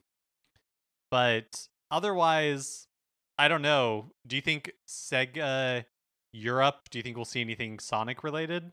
[1.09, 2.87] but otherwise,
[3.37, 4.11] I don't know.
[4.25, 5.85] Do you think Sega
[6.33, 6.89] Europe?
[6.89, 8.71] Do you think we'll see anything Sonic related?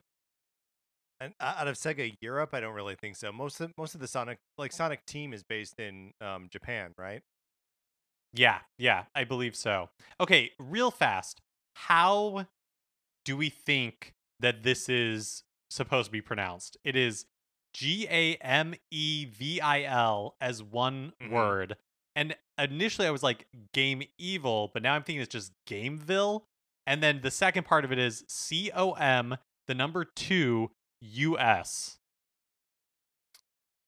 [1.20, 3.32] And out of Sega Europe, I don't really think so.
[3.32, 7.22] Most of most of the Sonic like Sonic team is based in um, Japan, right?
[8.32, 9.88] Yeah, yeah, I believe so.
[10.20, 11.40] Okay, real fast.
[11.74, 12.46] How
[13.24, 16.76] do we think that this is supposed to be pronounced?
[16.84, 17.26] It is
[17.74, 21.30] G A M E V I L as one Mhm.
[21.30, 21.76] word.
[22.14, 26.42] And initially I was like Game Evil, but now I'm thinking it's just Gameville.
[26.88, 30.70] And then the second part of it is C O M, the number two,
[31.02, 31.98] U S.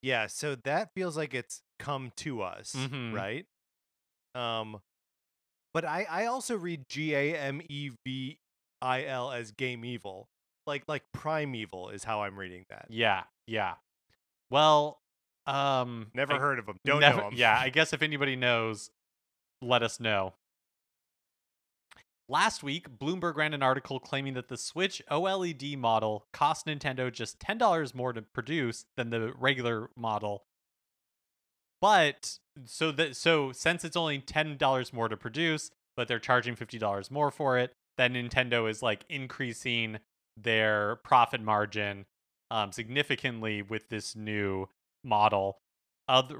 [0.02, 3.14] Yeah, so that feels like it's come to us, Mhm.
[3.14, 3.46] right?
[4.34, 4.80] Um,
[5.74, 8.38] but I I also read G A M E V
[8.82, 10.28] I L as Game Evil,
[10.66, 12.86] like like Primeval is how I'm reading that.
[12.90, 13.76] Yeah, yeah.
[14.50, 15.00] Well,
[15.46, 16.76] um Never I- heard of them.
[16.84, 17.38] Don't Never- know them.
[17.38, 18.90] Yeah, I guess if anybody knows,
[19.62, 20.34] let us know.
[22.30, 27.40] Last week, Bloomberg ran an article claiming that the Switch OLED model cost Nintendo just
[27.40, 30.44] $10 more to produce than the regular model.
[31.80, 37.10] But so that so since it's only $10 more to produce, but they're charging $50
[37.10, 39.98] more for it, then Nintendo is like increasing
[40.36, 42.06] their profit margin
[42.48, 44.68] um, significantly with this new
[45.02, 45.58] model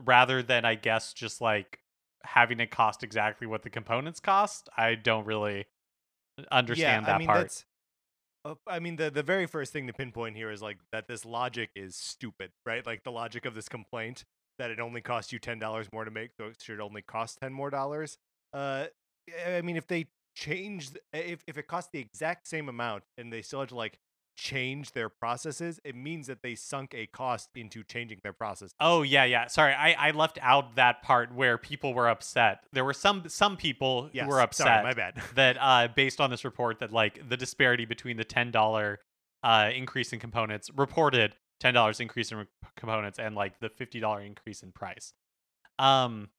[0.05, 1.81] rather than I guess just like
[2.23, 4.69] having it cost exactly what the components cost.
[4.77, 5.67] I don't really
[6.51, 7.41] understand yeah, that I mean, part.
[7.41, 7.65] That's,
[8.45, 11.25] uh, I mean, the the very first thing to pinpoint here is like that this
[11.25, 12.85] logic is stupid, right?
[12.85, 14.25] Like the logic of this complaint
[14.59, 17.39] that it only costs you ten dollars more to make, so it should only cost
[17.41, 18.19] ten more dollars.
[18.53, 18.87] Uh,
[19.47, 23.43] I mean, if they change, if if it costs the exact same amount and they
[23.43, 23.99] still have to like
[24.41, 28.71] change their processes, it means that they sunk a cost into changing their process.
[28.81, 29.47] Oh yeah, yeah.
[29.49, 32.65] Sorry, I, I left out that part where people were upset.
[32.73, 35.23] There were some some people Yes, who were upset Sorry, my bad.
[35.35, 39.01] that uh based on this report that like the disparity between the ten dollar
[39.45, 44.01] uh increase in components reported ten dollars increase in re- components and like the fifty
[44.01, 45.13] dollar increase in price.
[45.79, 46.31] Um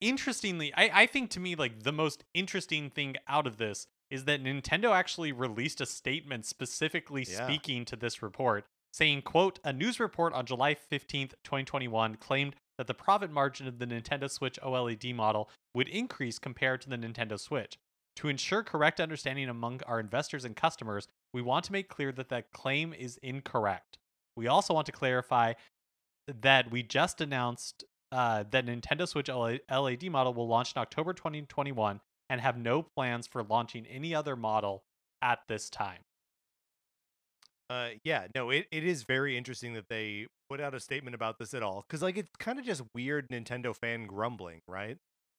[0.00, 4.24] interestingly, I, I think to me like the most interesting thing out of this is
[4.24, 7.44] that Nintendo actually released a statement specifically Yeah.
[7.44, 12.86] speaking to this report, saying, quote, a news report on July 15th, 2021 claimed that
[12.86, 17.38] the profit margin of the Nintendo Switch OLED model would increase compared to the Nintendo
[17.38, 17.78] Switch.
[18.16, 22.30] To ensure correct understanding among our investors and customers, we want to make clear that
[22.30, 23.98] that claim is incorrect.
[24.36, 25.54] We also want to clarify
[26.26, 32.00] that we just announced uh, that Nintendo Switch LED model will launch in October 2021
[32.28, 34.82] and have no plans for launching any other model
[35.22, 36.00] at this time.
[37.70, 41.38] Uh, yeah, no, it, it is very interesting that they put out a statement about
[41.38, 44.96] this at all because like it's kind of just weird Nintendo fan grumbling, right?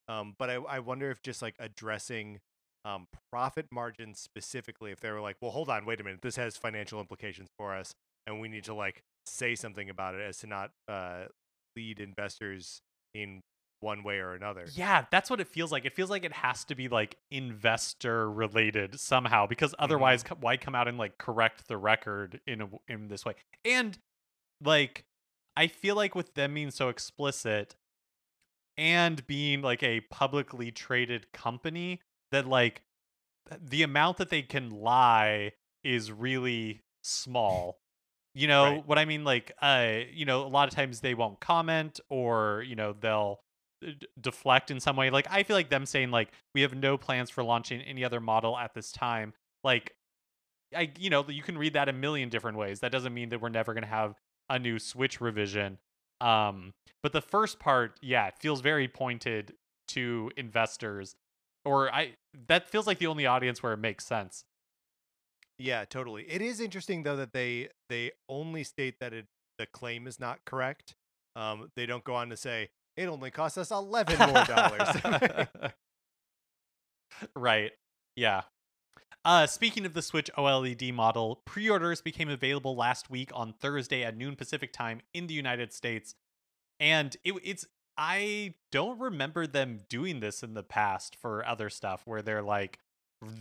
[0.07, 2.39] Um, but I I wonder if just like addressing
[2.85, 6.35] um profit margins specifically, if they were like, well, hold on, wait a minute, this
[6.35, 7.93] has financial implications for us,
[8.27, 11.25] and we need to like say something about it as to not uh
[11.75, 12.81] lead investors
[13.15, 13.41] in
[13.81, 14.65] one way or another.
[14.75, 15.85] Yeah, that's what it feels like.
[15.85, 20.57] It feels like it has to be like investor related somehow because otherwise, co- why
[20.57, 23.35] come out and like correct the record in a, in this way?
[23.63, 23.97] And
[24.63, 25.05] like,
[25.55, 27.75] I feel like with them being so explicit
[28.77, 32.83] and being like a publicly traded company, that like
[33.59, 37.79] the amount that they can lie is really small.
[38.35, 38.87] You know Right.
[38.87, 39.23] what I mean?
[39.23, 43.39] Like, uh, you know, a lot of times they won't comment or you know they'll
[44.19, 45.09] deflect in some way.
[45.09, 48.19] Like, I feel like them saying like we have no plans for launching any other
[48.19, 49.33] model at this time.
[49.63, 49.95] Like,
[50.75, 52.79] I you know you can read that a million different ways.
[52.81, 54.15] That doesn't mean that we're never gonna have
[54.49, 55.77] a new Switch revision.
[56.21, 59.53] Um, but the first part, yeah, it feels very pointed
[59.89, 61.15] to investors,
[61.65, 62.13] or I
[62.47, 64.43] that feels like the only audience where it makes sense.
[65.57, 66.23] Yeah, totally.
[66.29, 69.25] It is interesting though that they they only state that it
[69.57, 70.95] the claim is not correct.
[71.35, 75.41] Um, they don't go on to say it only cost us eleven more dollars.
[77.35, 77.71] right.
[78.15, 78.41] Yeah.
[79.25, 84.15] Uh, speaking of the Switch OLED model, pre-orders became available last week on Thursday at
[84.15, 86.15] noon Pacific time in the United States,
[86.79, 87.65] and it, it's
[87.97, 92.79] I don't remember them doing this in the past for other stuff where they're like,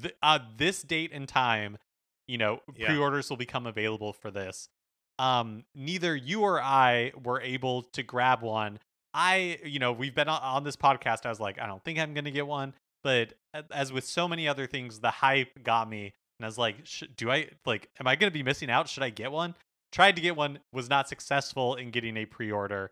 [0.03, 1.79] th- uh, this date and time,
[2.27, 2.88] you know, Yeah.
[2.88, 4.68] pre-orders will become available for this.
[5.21, 8.81] Um, neither you or I were able to grab one.
[9.18, 11.26] I, you know, we've been on, on this podcast.
[11.26, 12.72] I was like, I don't think I'm gonna get one
[13.04, 13.35] but
[13.72, 17.04] as with so many other things the hype got me and i was like sh-
[17.16, 19.54] do i like am i going to be missing out should i get one
[19.92, 22.90] tried to get one was not successful in getting a pre-order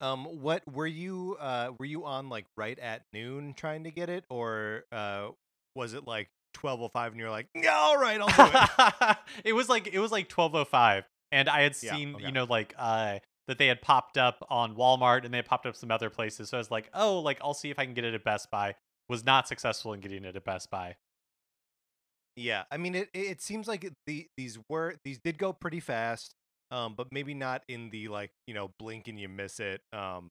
[0.00, 4.08] um, what were you uh were you on like right at noon trying to get
[4.08, 5.28] it, or uh
[5.74, 8.56] was it like twelve oh five and you're like, "Yeah, all right, I'll do
[9.08, 9.16] it.
[9.44, 12.26] it was like it was like 1205 and i had Yeah, seen okay.
[12.26, 15.66] you know like uh that they had popped up on walmart and they had popped
[15.66, 17.94] up some other places so i was like oh like i'll see if i can
[17.94, 18.74] get it at best buy
[19.08, 20.94] was not successful in getting it at best buy
[22.36, 23.08] Yeah, I mean it.
[23.12, 26.34] It seems like the these were these did go pretty fast,
[26.70, 30.30] um, but maybe not in the like you know blink and you miss it, um,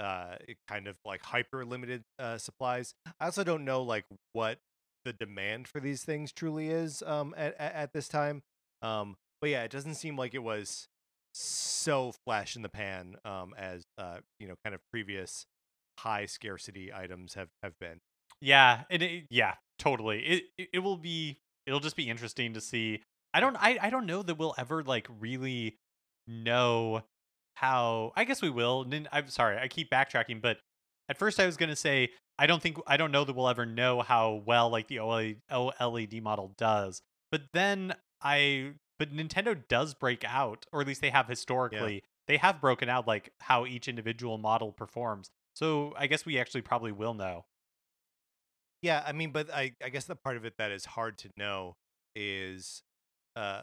[0.00, 0.36] uh,
[0.68, 2.94] kind of like hyper limited uh, supplies.
[3.20, 4.58] I also don't know like what
[5.04, 8.42] the demand for these things truly is um at at, at this time,
[8.82, 10.88] um, but yeah, it doesn't seem like it was
[11.32, 15.46] so flash in the pan um as uh you know kind of previous
[16.00, 18.00] high scarcity items have have been.
[18.40, 20.20] Yeah, and it, yeah, totally.
[20.20, 23.02] It, it it will be it'll just be interesting to see.
[23.34, 25.76] I don't I I don't know that we'll ever like really
[26.26, 27.02] know
[27.56, 28.12] how.
[28.16, 28.86] I guess we will.
[29.12, 30.58] I'm sorry, I keep backtracking, but
[31.08, 33.66] at first I was gonna say I don't think I don't know that we'll ever
[33.66, 37.02] know how well like the OLED model does.
[37.30, 42.02] But then I but Nintendo does break out, or at least they have historically.
[42.28, 45.30] They have broken out like how each individual model performs.
[45.56, 47.46] So I guess we actually probably will know.
[48.82, 51.30] Yeah, I mean, but I I guess the part of it that is hard to
[51.38, 51.76] know
[52.14, 52.82] is,
[53.36, 53.62] uh,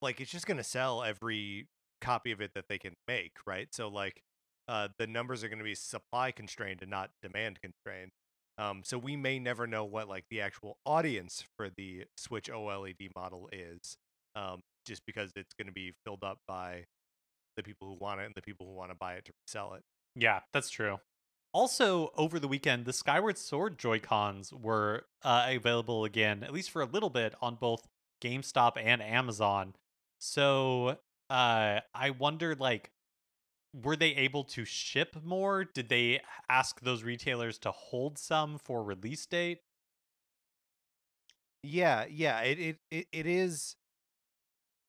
[0.00, 1.68] like it's just gonna sell every
[2.00, 3.68] copy of it that they can make, right?
[3.74, 4.22] So like,
[4.68, 8.12] uh, the numbers are gonna be supply constrained and not demand constrained.
[8.56, 13.10] Um, so we may never know what like the actual audience for the Switch OLED
[13.14, 13.98] model is,
[14.34, 16.84] um, just because it's gonna be filled up by
[17.56, 19.74] the people who want it and the people who want to buy it to sell
[19.74, 19.82] it.
[20.16, 20.98] Yeah, that's true.
[21.52, 26.70] Also, over the weekend, the Skyward Sword Joy Cons were uh, available again, at least
[26.70, 27.86] for a little bit, on both
[28.22, 29.74] GameStop and Amazon.
[30.20, 30.98] So,
[31.30, 32.90] uh, I wondered, like,
[33.72, 35.64] were they able to ship more?
[35.64, 39.60] Did they ask those retailers to hold some for release date?
[41.62, 43.74] Yeah, yeah, it it it, it is.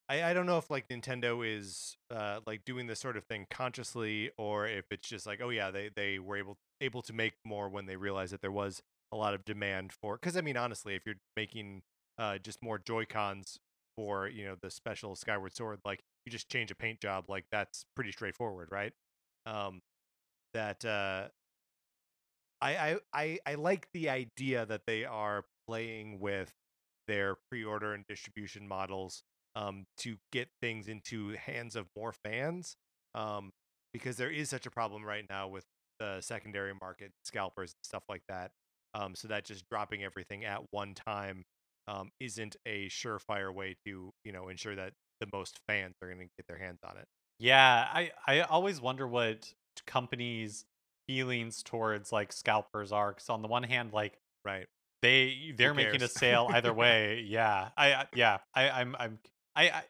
[0.10, 3.46] I I don't know if like Nintendo is uh like doing this sort of thing
[3.50, 7.34] consciously or if it's just like oh yeah they they were able able to make
[7.46, 10.58] more when they realized that there was a lot of demand for because I mean
[10.58, 11.82] honestly if you're making
[12.18, 13.60] uh just more Joy Cons
[13.96, 17.46] for you know the special Skyward Sword like you just change a paint job like
[17.52, 18.94] that's pretty straightforward right?
[19.46, 19.82] Um
[20.54, 21.30] that uh
[22.62, 26.54] I, I I I like the idea that they are playing with
[27.08, 29.24] their pre-order and distribution models
[29.60, 32.76] um, to get things into hands of more fans
[33.16, 33.52] um,
[33.94, 35.66] because there is such a problem right now with
[36.00, 38.52] the secondary market scalpers and stuff like that.
[38.94, 41.44] Um, so that just dropping everything at one time
[41.88, 46.20] um, isn't a surefire way to you know ensure that the most fans are going
[46.20, 47.06] to get their hands on it.
[47.40, 49.54] Yeah, I, I always wonder what
[49.88, 50.66] companies'
[51.08, 53.12] feelings towards like scalpers are.
[53.12, 54.68] Because on the one hand, like Right.
[55.02, 57.22] they they're making a sale either way.
[57.28, 59.20] Yeah, I I- yeah I I'm I'm
[59.60, 59.84] I, I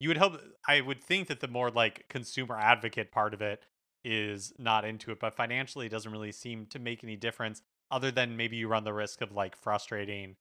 [0.00, 3.62] you would hope I would think that the more like consumer advocate part of it
[4.04, 8.10] is not into it, but financially it doesn't really seem to make any difference other
[8.10, 10.36] than maybe you run the risk of like frustrating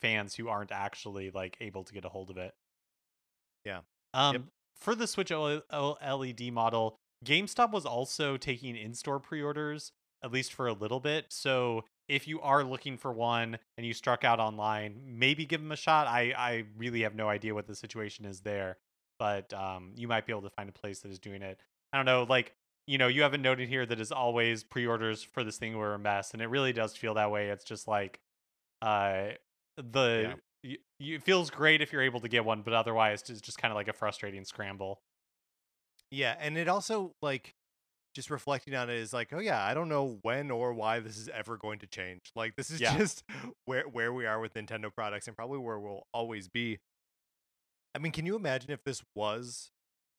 [0.00, 2.54] fans who aren't actually like able to get a hold of it.
[3.64, 3.80] Yeah.
[4.14, 4.42] Um Yep.
[4.76, 9.92] for the Switch LED model, GameStop was also taking in-store pre-orders
[10.22, 11.26] at least for a little bit.
[11.30, 15.72] So if you are looking for one and you struck out online, maybe give them
[15.72, 16.06] a shot.
[16.06, 18.78] I I really have no idea what the situation is there,
[19.18, 21.60] but um you might be able to find a place that is doing it.
[21.92, 22.54] I don't know, like
[22.86, 25.98] you know, you haven't noted here that as always pre-orders for this thing were a
[25.98, 27.48] mess, and it really does feel that way.
[27.50, 28.20] It's just like,
[28.82, 29.30] uh,
[29.76, 33.40] the y- y- it feels great if you're able to get one, but otherwise it's
[33.40, 35.00] just kind of like a frustrating scramble.
[36.10, 37.54] Yeah, and it also like
[38.16, 41.16] just reflecting on it is like, oh yeah, I don't know when or why this
[41.18, 42.22] is ever going to change.
[42.34, 42.96] Like this is Yeah.
[42.96, 43.22] just
[43.66, 46.78] where where we are with Nintendo products and probably where we'll always be.
[47.94, 49.70] I mean, can you imagine if this was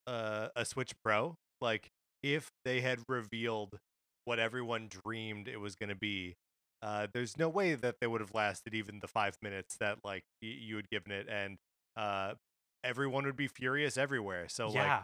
[0.06, 1.36] uh, a Switch Pro?
[1.60, 1.90] Like
[2.24, 3.80] if they had revealed
[4.26, 6.36] what everyone dreamed it was going to be.
[6.84, 10.24] Uh, there's no way that they would have lasted even the five minutes that like
[10.44, 11.58] y- you had given it, and
[11.96, 12.34] uh,
[12.84, 14.46] everyone would be furious everywhere.
[14.48, 14.98] So yeah.
[14.98, 15.04] like,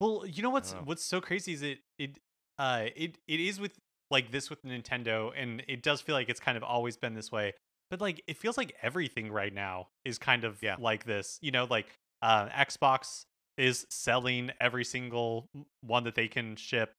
[0.00, 0.82] well, you know what's know.
[0.84, 2.18] what's so crazy is it it
[2.58, 3.78] uh it it is with
[4.10, 7.30] like this with Nintendo, and it does feel like it's kind of always been this
[7.30, 7.54] way.
[7.90, 10.76] But like it feels like everything right now is kind of Yeah.
[10.78, 11.38] like this.
[11.42, 11.86] You know, like
[12.22, 13.22] uh, Xbox
[13.56, 15.46] is selling every single
[15.82, 16.92] one that they can ship.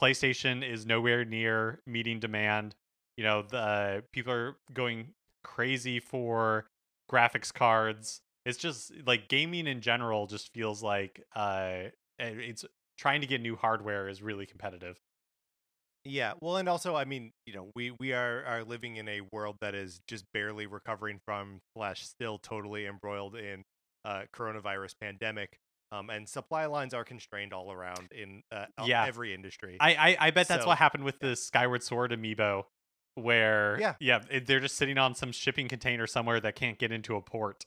[0.00, 2.74] PlayStation is nowhere near meeting demand.
[3.16, 5.08] You know, the people are going
[5.44, 6.66] crazy for
[7.10, 8.20] graphics cards.
[8.46, 11.90] It's just like gaming in general just feels like uh
[12.20, 12.64] it's
[12.98, 14.98] trying to get new hardware is really competitive.
[16.04, 19.20] Yeah, well, and also, I mean, you know, we we are are living in a
[19.32, 23.64] world that is just barely recovering from slash still totally embroiled in
[24.04, 25.58] uh coronavirus pandemic.
[25.92, 29.04] Um, and supply lines are constrained all around in uh, Yeah.
[29.04, 29.76] every industry.
[29.80, 32.64] I I, I bet that's So- what happened with the Skyward Sword amiibo
[33.16, 33.94] where Yeah.
[34.00, 37.20] yeah, it, they're just sitting on some shipping container somewhere that can't get into a
[37.20, 37.64] port.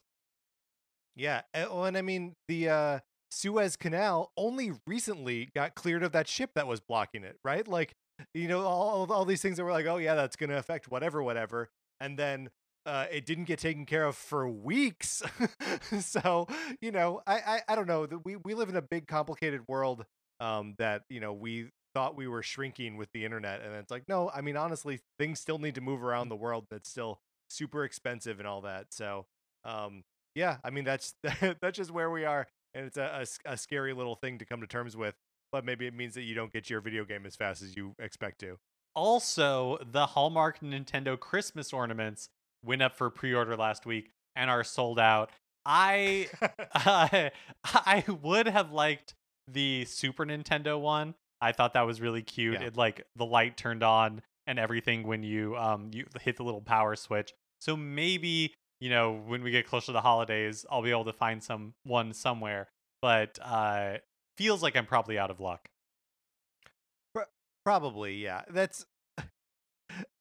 [1.16, 3.00] Yeah, uh, well, and I mean the uh,
[3.34, 7.68] Suez Canal only recently got cleared of that ship that was blocking it, right?
[7.68, 7.96] Like,
[8.34, 11.22] you know, all all these things that were like, oh yeah, that's gonna affect whatever,
[11.24, 11.70] whatever,
[12.00, 12.50] and then
[12.86, 15.24] uh, it didn't get taken care of for weeks.
[16.00, 16.48] so
[16.82, 18.06] you know, I, I I don't know.
[18.06, 20.06] that We we live in a big, complicated world
[20.40, 24.04] um, that you know we thought we were shrinking with the internet, and it's like,
[24.08, 26.66] no, I mean, honestly, things still need to move around the world.
[26.70, 27.20] That's still
[27.50, 28.88] super expensive and all that.
[28.94, 29.26] So.
[29.66, 30.04] Um,
[30.36, 31.14] yeah, I mean that's
[31.62, 34.68] that's just where we are, and it's a a scary little thing to come to
[34.68, 35.16] terms with.
[35.52, 37.94] But maybe it means that you don't get your video game as fast as you
[38.00, 38.58] expect to.
[38.96, 42.30] Also, the Hallmark Nintendo Christmas ornaments
[42.66, 45.32] went up for pre-order last week and are sold out.
[45.66, 46.28] I
[46.74, 47.32] I
[47.64, 49.14] I would have liked
[49.48, 51.16] the Super Nintendo one.
[51.42, 52.56] I thought that was really cute.
[52.56, 52.68] Yeah.
[52.68, 56.62] It like the light turned on and everything when you um you hit the little
[56.62, 57.34] power switch.
[57.62, 58.54] So maybe,
[58.84, 61.74] you know, when we get closer to the holidays, I'll be able to find some
[61.86, 62.68] one somewhere.
[63.02, 64.00] But uh
[64.38, 65.70] feels like I'm probably out of luck.
[67.64, 68.42] Probably, yeah.
[68.50, 68.86] That's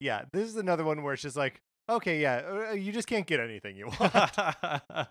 [0.00, 0.22] yeah.
[0.32, 1.60] This is another one where it's just like,
[1.90, 4.30] okay, yeah, uh, you just can't get anything you want.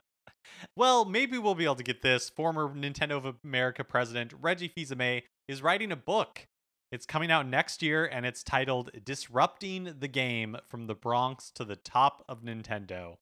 [0.77, 2.29] well, maybe we'll be able to get this.
[2.29, 6.47] Former Nintendo of America president Reggie Fils-Aimé is writing a book.
[6.89, 11.65] It's coming out next year, and it's titled "Disrupting the Game from the Bronx to
[11.65, 13.17] the Top of Nintendo."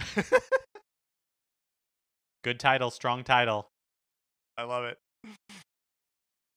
[2.42, 3.68] Good title, strong title.
[4.56, 4.98] I love it.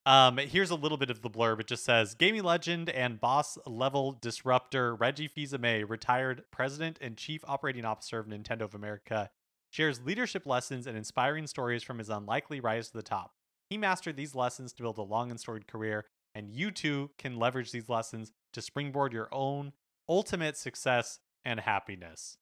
[0.06, 1.62] Um, here's a little bit of the blurb.
[1.62, 7.42] It just says gaming legend and boss level disruptor Reggie Fils-Aimé, retired president and chief
[7.48, 9.30] operating officer of Nintendo of America,
[9.72, 13.32] shares leadership lessons and inspiring stories from his unlikely rise to the top.
[13.70, 17.38] He mastered these lessons to build a long and storied career, and you too can
[17.38, 19.72] leverage these lessons to springboard your own
[20.10, 22.38] ultimate success and happiness.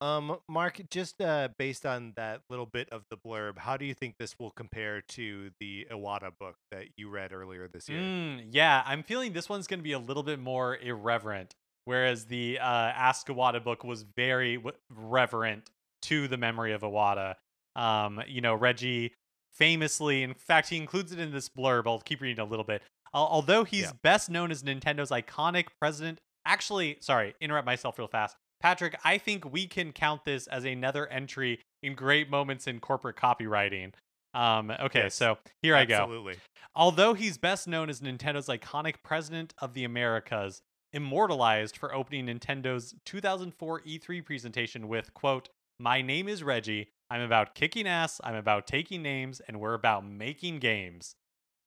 [0.00, 3.94] Um, Mark, just uh, based on that little bit of the blurb, how do you
[3.94, 8.00] think this will compare to the Iwata book that you read earlier this year?
[8.00, 12.26] Mm, yeah, I'm feeling this one's going to be a little bit more irreverent, whereas
[12.26, 15.68] the uh, Ask Iwata book was very w- reverent
[16.02, 17.34] to the memory of Iwata.
[17.74, 19.14] Um, you know, Reggie
[19.54, 21.88] famously, in fact, he includes it in this blurb.
[21.88, 22.82] I'll keep reading a little bit.
[23.12, 23.92] Al- although he's Yeah.
[24.04, 28.36] best known as Nintendo's iconic president, actually, sorry, interrupt myself real fast.
[28.60, 33.16] Patrick, I think we can count this as another entry in great moments in corporate
[33.16, 33.92] copywriting.
[34.34, 35.94] Um, okay, Yes, so here I go.
[35.94, 36.34] Absolutely.
[36.74, 40.60] Although he's best known as Nintendo's iconic President of the Americas,
[40.92, 45.48] immortalized for opening Nintendo's 2004 E3 E presentation with, quote,
[45.78, 46.88] My name is Reggie.
[47.10, 51.14] I'm about kicking ass, I'm about taking names, and we're about making games.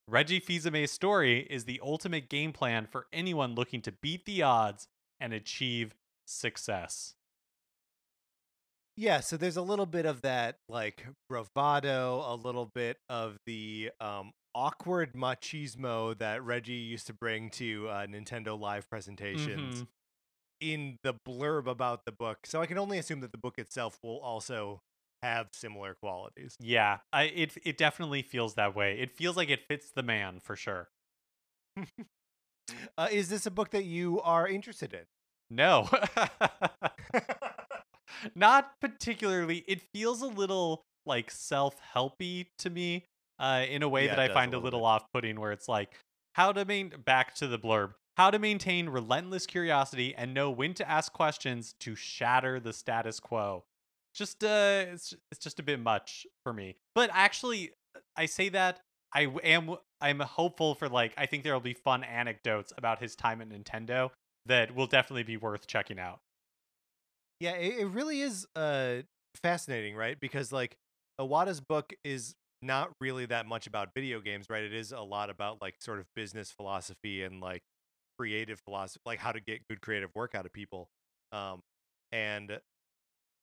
[0.07, 4.87] Reggie Fils-Aimé's story is the ultimate game plan for anyone looking to beat the odds
[5.19, 5.95] and achieve
[6.32, 7.15] success.
[8.97, 13.91] Yeah, so there's a little bit of that like bravado, a little bit of the
[13.99, 19.88] um, awkward machismo that Reggie used to bring to uh, Nintendo Live presentations Mhm.
[20.61, 22.39] in the blurb about the book.
[22.45, 24.82] So I can only assume that the book itself will also
[25.23, 26.57] have similar qualities.
[26.59, 28.99] Yeah, I, it it definitely feels that way.
[28.99, 30.89] It feels like it fits the man for sure.
[32.97, 35.05] Uh, is this a book that you are interested in?
[35.52, 35.88] No.
[38.36, 39.64] Not particularly.
[39.68, 43.06] It feels a little like self-helpy to me
[43.39, 44.86] uh, in a way Yeah, that I find a little bit.
[44.86, 45.97] off-putting where it's like
[46.34, 47.93] how to main back to the blurb.
[48.18, 53.20] How to maintain relentless curiosity and know when to ask questions to shatter the status
[53.20, 53.64] quo.
[54.14, 56.76] Just uh it's it's just a bit much for me.
[56.93, 57.72] But actually
[58.16, 58.80] I say that
[59.14, 63.16] I am I'm hopeful for like I think there will be fun anecdotes about his
[63.16, 64.12] time at Nintendo
[64.45, 66.19] that will definitely be worth checking out.
[67.39, 68.97] Yeah, it, it really is uh
[69.41, 70.19] fascinating, right?
[70.19, 70.77] Because like
[71.19, 74.63] Iwata's book is not really that much about video games, right?
[74.63, 77.63] It is a lot about like sort of business philosophy and like
[78.19, 80.89] creative philosophy, like how to get good creative work out of people.
[81.31, 81.61] Um
[82.11, 82.59] and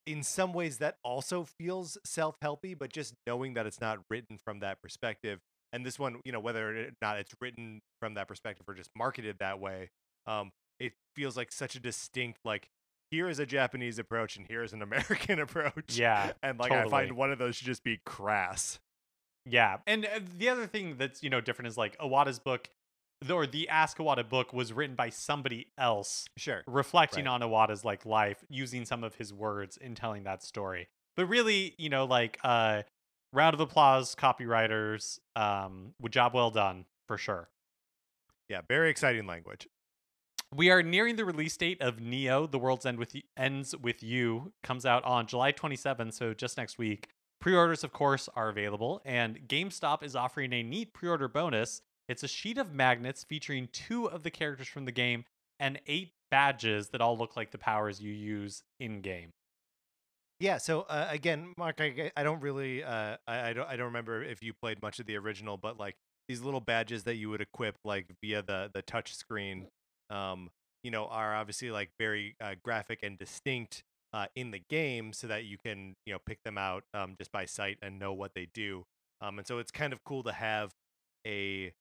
[0.07, 4.61] in some ways that also feels self-helpy, but just knowing that it's not written from
[4.61, 5.40] that perspective.
[5.72, 8.90] And this one, you know, whether or not it's written from that perspective or just
[8.96, 9.90] marketed that way,
[10.26, 10.51] um,
[10.81, 12.68] it feels like such a distinct like
[13.11, 15.97] here is a Japanese approach and here is an American approach.
[15.99, 18.79] Yeah, And like I find one of those should just be crass.
[19.47, 22.68] Yeah, and uh, the other thing that's you know different is like Iwata's book,
[23.22, 26.62] the- or the Ask Iwata book was written by somebody else, Sure.
[26.66, 27.31] reflecting Right.
[27.31, 30.89] on Iwata's like life, using some of his words in telling that story.
[31.16, 32.83] But really, you know, like uh,
[33.33, 37.49] round of applause, copywriters, um, with job well done for sure.
[38.51, 39.66] Yeah, very exciting language.
[40.55, 44.53] We are nearing the release date of Neo: The World Ends with Ends with You.
[44.62, 47.09] Comes out on July 27th, so just next week.
[47.40, 51.82] Pre-orders, of course, are available, and GameStop is offering a neat pre-order bonus.
[52.09, 55.24] It's a sheet of magnets featuring two of the characters from the game
[55.61, 59.30] and eight badges that all look like the powers you use in game.
[60.40, 63.86] Yeah, so uh, again, Mark, I, I don't really, uh, I, I don't, I don't
[63.86, 65.96] remember if you played much of the original, but like
[66.28, 69.66] these little badges that you would equip like via the the touch screen,
[70.11, 70.51] um,
[70.83, 73.83] you know, are obviously like very uh, graphic and distinct
[74.13, 77.33] uh, in the game, so that you can you know pick them out um, just
[77.33, 78.85] by sight and know what they do.
[79.21, 80.73] Um, and so it's kind of cool to have
[81.27, 81.73] a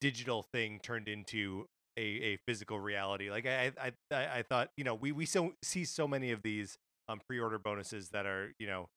[0.00, 1.66] digital thing turned into
[1.96, 3.30] a, a physical reality.
[3.30, 6.42] Like I, I, I, I thought, you know, we we so see so many of
[6.42, 8.88] these um, pre-order bonuses that are you know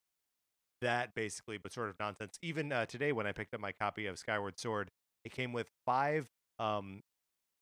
[0.82, 4.06] that basically but sort of nonsense even uh, today when i picked up my copy
[4.08, 4.90] of skyward sword
[5.24, 6.28] it came with five
[6.60, 7.02] um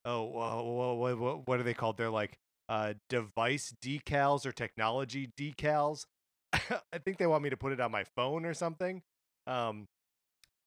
[0.10, 2.38] oh what, what, what are they called they're like
[2.68, 6.06] uh device decals or technology decals
[6.54, 9.02] i think they want me to put it on my phone or something
[9.48, 9.88] um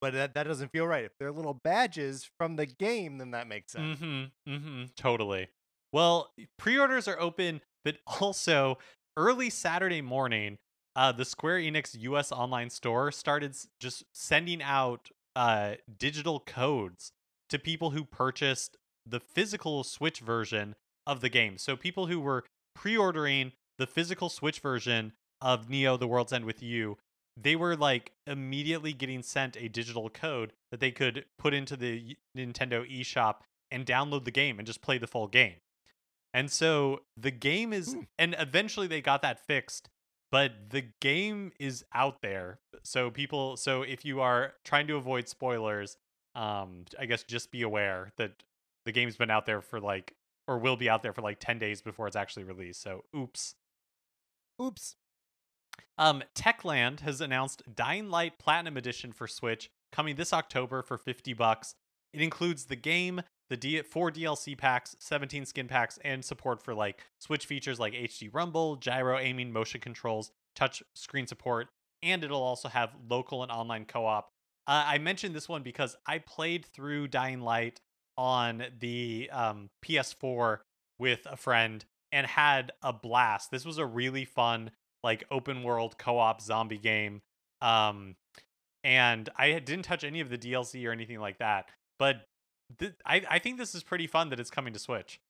[0.01, 3.49] but that, that doesn't feel right if they're little badges from the game then that
[3.49, 4.53] makes sense Mm-hmm.
[4.53, 4.82] Mm-hmm.
[4.97, 5.49] Totally.
[5.93, 8.78] Well, pre-orders are open, but also
[9.16, 10.59] early Saturday morning,
[10.97, 17.12] uh, the Square Enix US online store started just sending out uh, digital codes
[17.51, 18.76] to people who purchased
[19.07, 20.74] the physical Switch version
[21.07, 21.59] of the game.
[21.59, 22.44] So people who were
[22.74, 26.98] pre-ordering the physical Switch version of Neo: The World Ends with You,
[27.36, 32.16] they were like immediately getting sent a digital code that they could put into the
[32.36, 33.36] Nintendo eShop
[33.70, 35.57] and download the game and just play the full game.
[36.34, 38.00] And so the game is, Hmm.
[38.18, 39.88] and eventually they got that fixed,
[40.30, 42.59] but the game is out there.
[42.84, 45.96] So people, so if you are trying to avoid spoilers,
[46.34, 48.42] um, I guess just be aware that
[48.84, 50.14] the game's been out there for like,
[50.48, 52.82] or will be out there for like 10 days before it's actually released.
[52.82, 53.54] So oops.
[54.60, 54.96] oops
[55.98, 61.32] Um, Techland has announced Dying Light Platinum Edition for Switch coming this October for 50
[61.34, 61.74] bucks.
[62.12, 66.74] It includes the game, the D- four DLC packs, 17 skin packs, and support for
[66.74, 71.68] like Switch features like HD Rumble, gyro aiming, motion controls, touch screen support,
[72.02, 74.28] and it'll also have local and online co-op.
[74.66, 77.80] Uh, I mentioned this one because I played through Dying Light
[78.16, 80.58] on the um, PS4
[80.98, 83.50] with a friend and had a blast.
[83.50, 84.70] This was a really fun
[85.02, 87.22] like open world co-op zombie game.
[87.60, 88.16] Um,
[88.84, 91.68] and I didn't touch any of the DLC or anything like that.
[91.98, 92.26] But
[92.78, 95.20] th- I I think this is pretty fun that it's coming to Switch.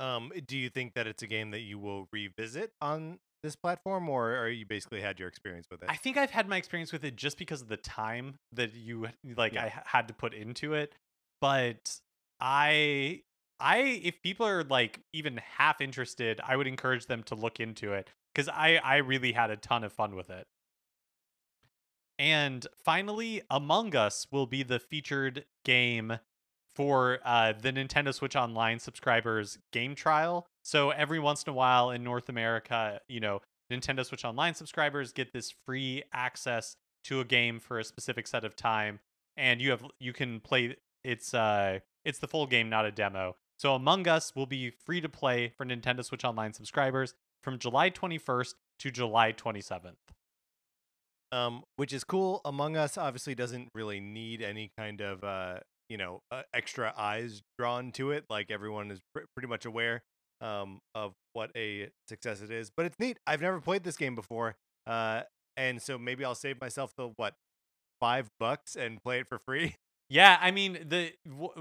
[0.00, 4.08] um do you think that it's a game that you will revisit on this platform,
[4.08, 5.88] or are you basically had your experience with it?
[5.90, 9.08] I think I've had my experience with it just because of the time that you
[9.36, 9.64] like Yeah.
[9.64, 10.94] I had to put into it.
[11.42, 11.98] But
[12.40, 13.22] I
[13.60, 17.92] I if people are like even half interested, I would encourage them to look into
[17.92, 20.46] it cuz I I really had a ton of fun with it.
[22.18, 26.18] And finally, Among Us will be the featured game
[26.76, 30.46] for uh, the Nintendo Switch Online subscribers game trial.
[30.62, 33.40] So every once in a while in North America, you know,
[33.72, 38.44] Nintendo Switch Online subscribers get this free access to a game for a specific set
[38.44, 39.00] of time,
[39.36, 40.76] and you have you can play.
[41.04, 43.36] It's uh, it's the full game, not a demo.
[43.58, 47.90] So Among Us will be free to play for Nintendo Switch Online subscribers from July
[47.90, 49.94] 21st to July 27th.
[51.30, 52.40] um, which is cool.
[52.44, 57.42] Among Us obviously doesn't really need any kind of uh, you know uh, extra eyes
[57.58, 58.24] drawn to it.
[58.28, 60.02] Like everyone is pr- pretty much aware
[60.40, 62.70] um, of what a success it is.
[62.76, 63.18] But it's neat.
[63.26, 65.22] I've never played this game before, uh,
[65.56, 67.34] and so maybe I'll save myself the what
[68.00, 69.76] five bucks and play it for free.
[70.12, 71.12] Yeah, I mean the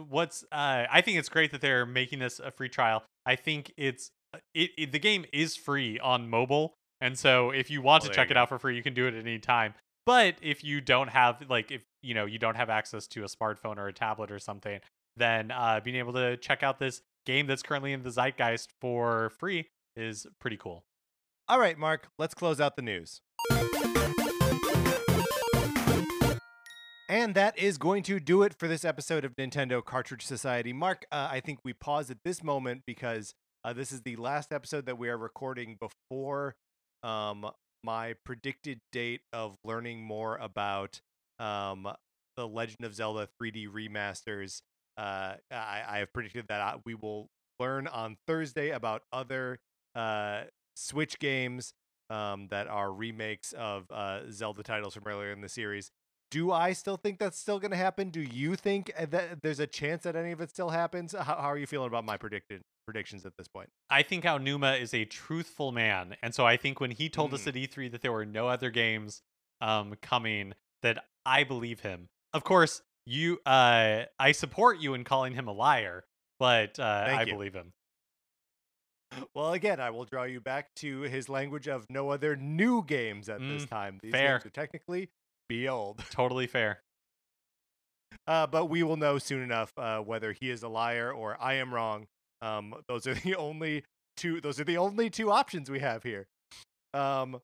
[0.09, 3.03] what's uh I think it's great that they're making this a free trial.
[3.25, 7.71] I think it's uh, it, it the game is free on mobile, and so if
[7.71, 8.41] you want Oh, to check it go.
[8.41, 9.73] out for free, you can do it at any time.
[10.05, 13.27] But if you don't have like if you know you don't have access to a
[13.27, 14.81] smartphone or a tablet or something,
[15.15, 19.29] then uh being able to check out this game that's currently in the zeitgeist for
[19.39, 20.83] free is pretty cool.
[21.47, 23.21] All right, Mark, let's close out the news.
[27.11, 30.71] And that is going to do it for this episode of Nintendo Cartridge Society.
[30.71, 33.33] Mark, uh, I think we pause at this moment because
[33.65, 36.55] uh, this is the last episode that we are recording before
[37.03, 37.51] um,
[37.83, 41.01] my predicted date of learning more about
[41.37, 41.85] um,
[42.37, 44.61] the Legend of Zelda 3D remasters.
[44.97, 47.27] Uh, I, I have predicted that I, we will
[47.59, 49.59] learn on Thursday about other
[49.95, 50.43] uh,
[50.77, 51.73] Switch games
[52.09, 55.91] um, that are remakes of uh, Zelda titles from earlier in the series.
[56.31, 58.09] Do I still think that's still going to happen?
[58.09, 61.11] Do you think uh, that there's a chance that any of it still happens?
[61.13, 63.69] How, how are you feeling about my predicted predictions at this point?
[63.89, 67.43] I think Aonuma is a truthful man, and so I think when he told us
[67.43, 67.47] Mm.
[67.47, 69.21] at E3 that there were no other games
[69.59, 72.07] um coming, that I believe him.
[72.33, 76.05] Of course, you uh I support you in calling him a liar,
[76.39, 77.33] but uh, I you.
[77.33, 77.73] believe him.
[79.35, 83.27] Well, again, I will draw you back to his language of no other new games
[83.27, 83.99] at this Mm, time.
[84.01, 84.35] These fair.
[84.35, 85.09] games would technically
[85.51, 86.01] be old.
[86.11, 86.81] Totally fair.
[88.27, 91.55] Uh, but we will know soon enough uh, whether he is a liar or I
[91.55, 92.07] am wrong.
[92.41, 93.83] Um, those are the only
[94.15, 94.39] two.
[94.39, 96.27] Those are the only two options we have here.
[96.93, 97.41] Um,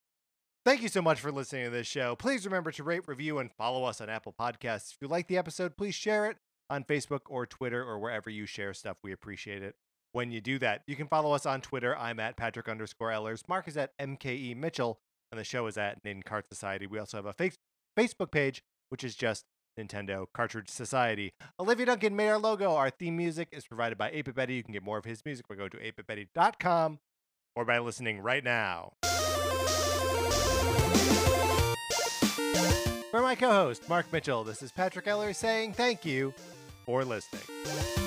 [0.65, 2.15] thank you so much for listening to this show.
[2.15, 4.93] Please remember to rate, review, and follow us on Apple Podcasts.
[4.93, 6.37] If you like the episode, please share it
[6.69, 8.97] on Facebook or Twitter or wherever you share stuff.
[9.03, 9.75] We appreciate it
[10.13, 10.83] when you do that.
[10.87, 11.97] You can follow us on Twitter.
[11.97, 13.43] I'm at Patrick underscore Ellers.
[13.47, 14.99] Mark is at MKE Mitchell,
[15.31, 16.87] and the show is at Nin Cart Society.
[16.87, 17.33] We also have a
[17.97, 19.45] Facebook page, which is just
[19.77, 21.33] Nintendo Cartridge Society.
[21.59, 22.75] Olivia Duncan made our logo.
[22.75, 24.55] Our theme music is provided by 8 Betty.
[24.55, 26.99] You can get more of his music by going to 8bitbetty.com
[27.55, 28.93] or by listening right now.
[33.11, 36.33] For my co host, Mark Mitchell, this is Patrick Eller saying thank you
[36.85, 38.06] for listening.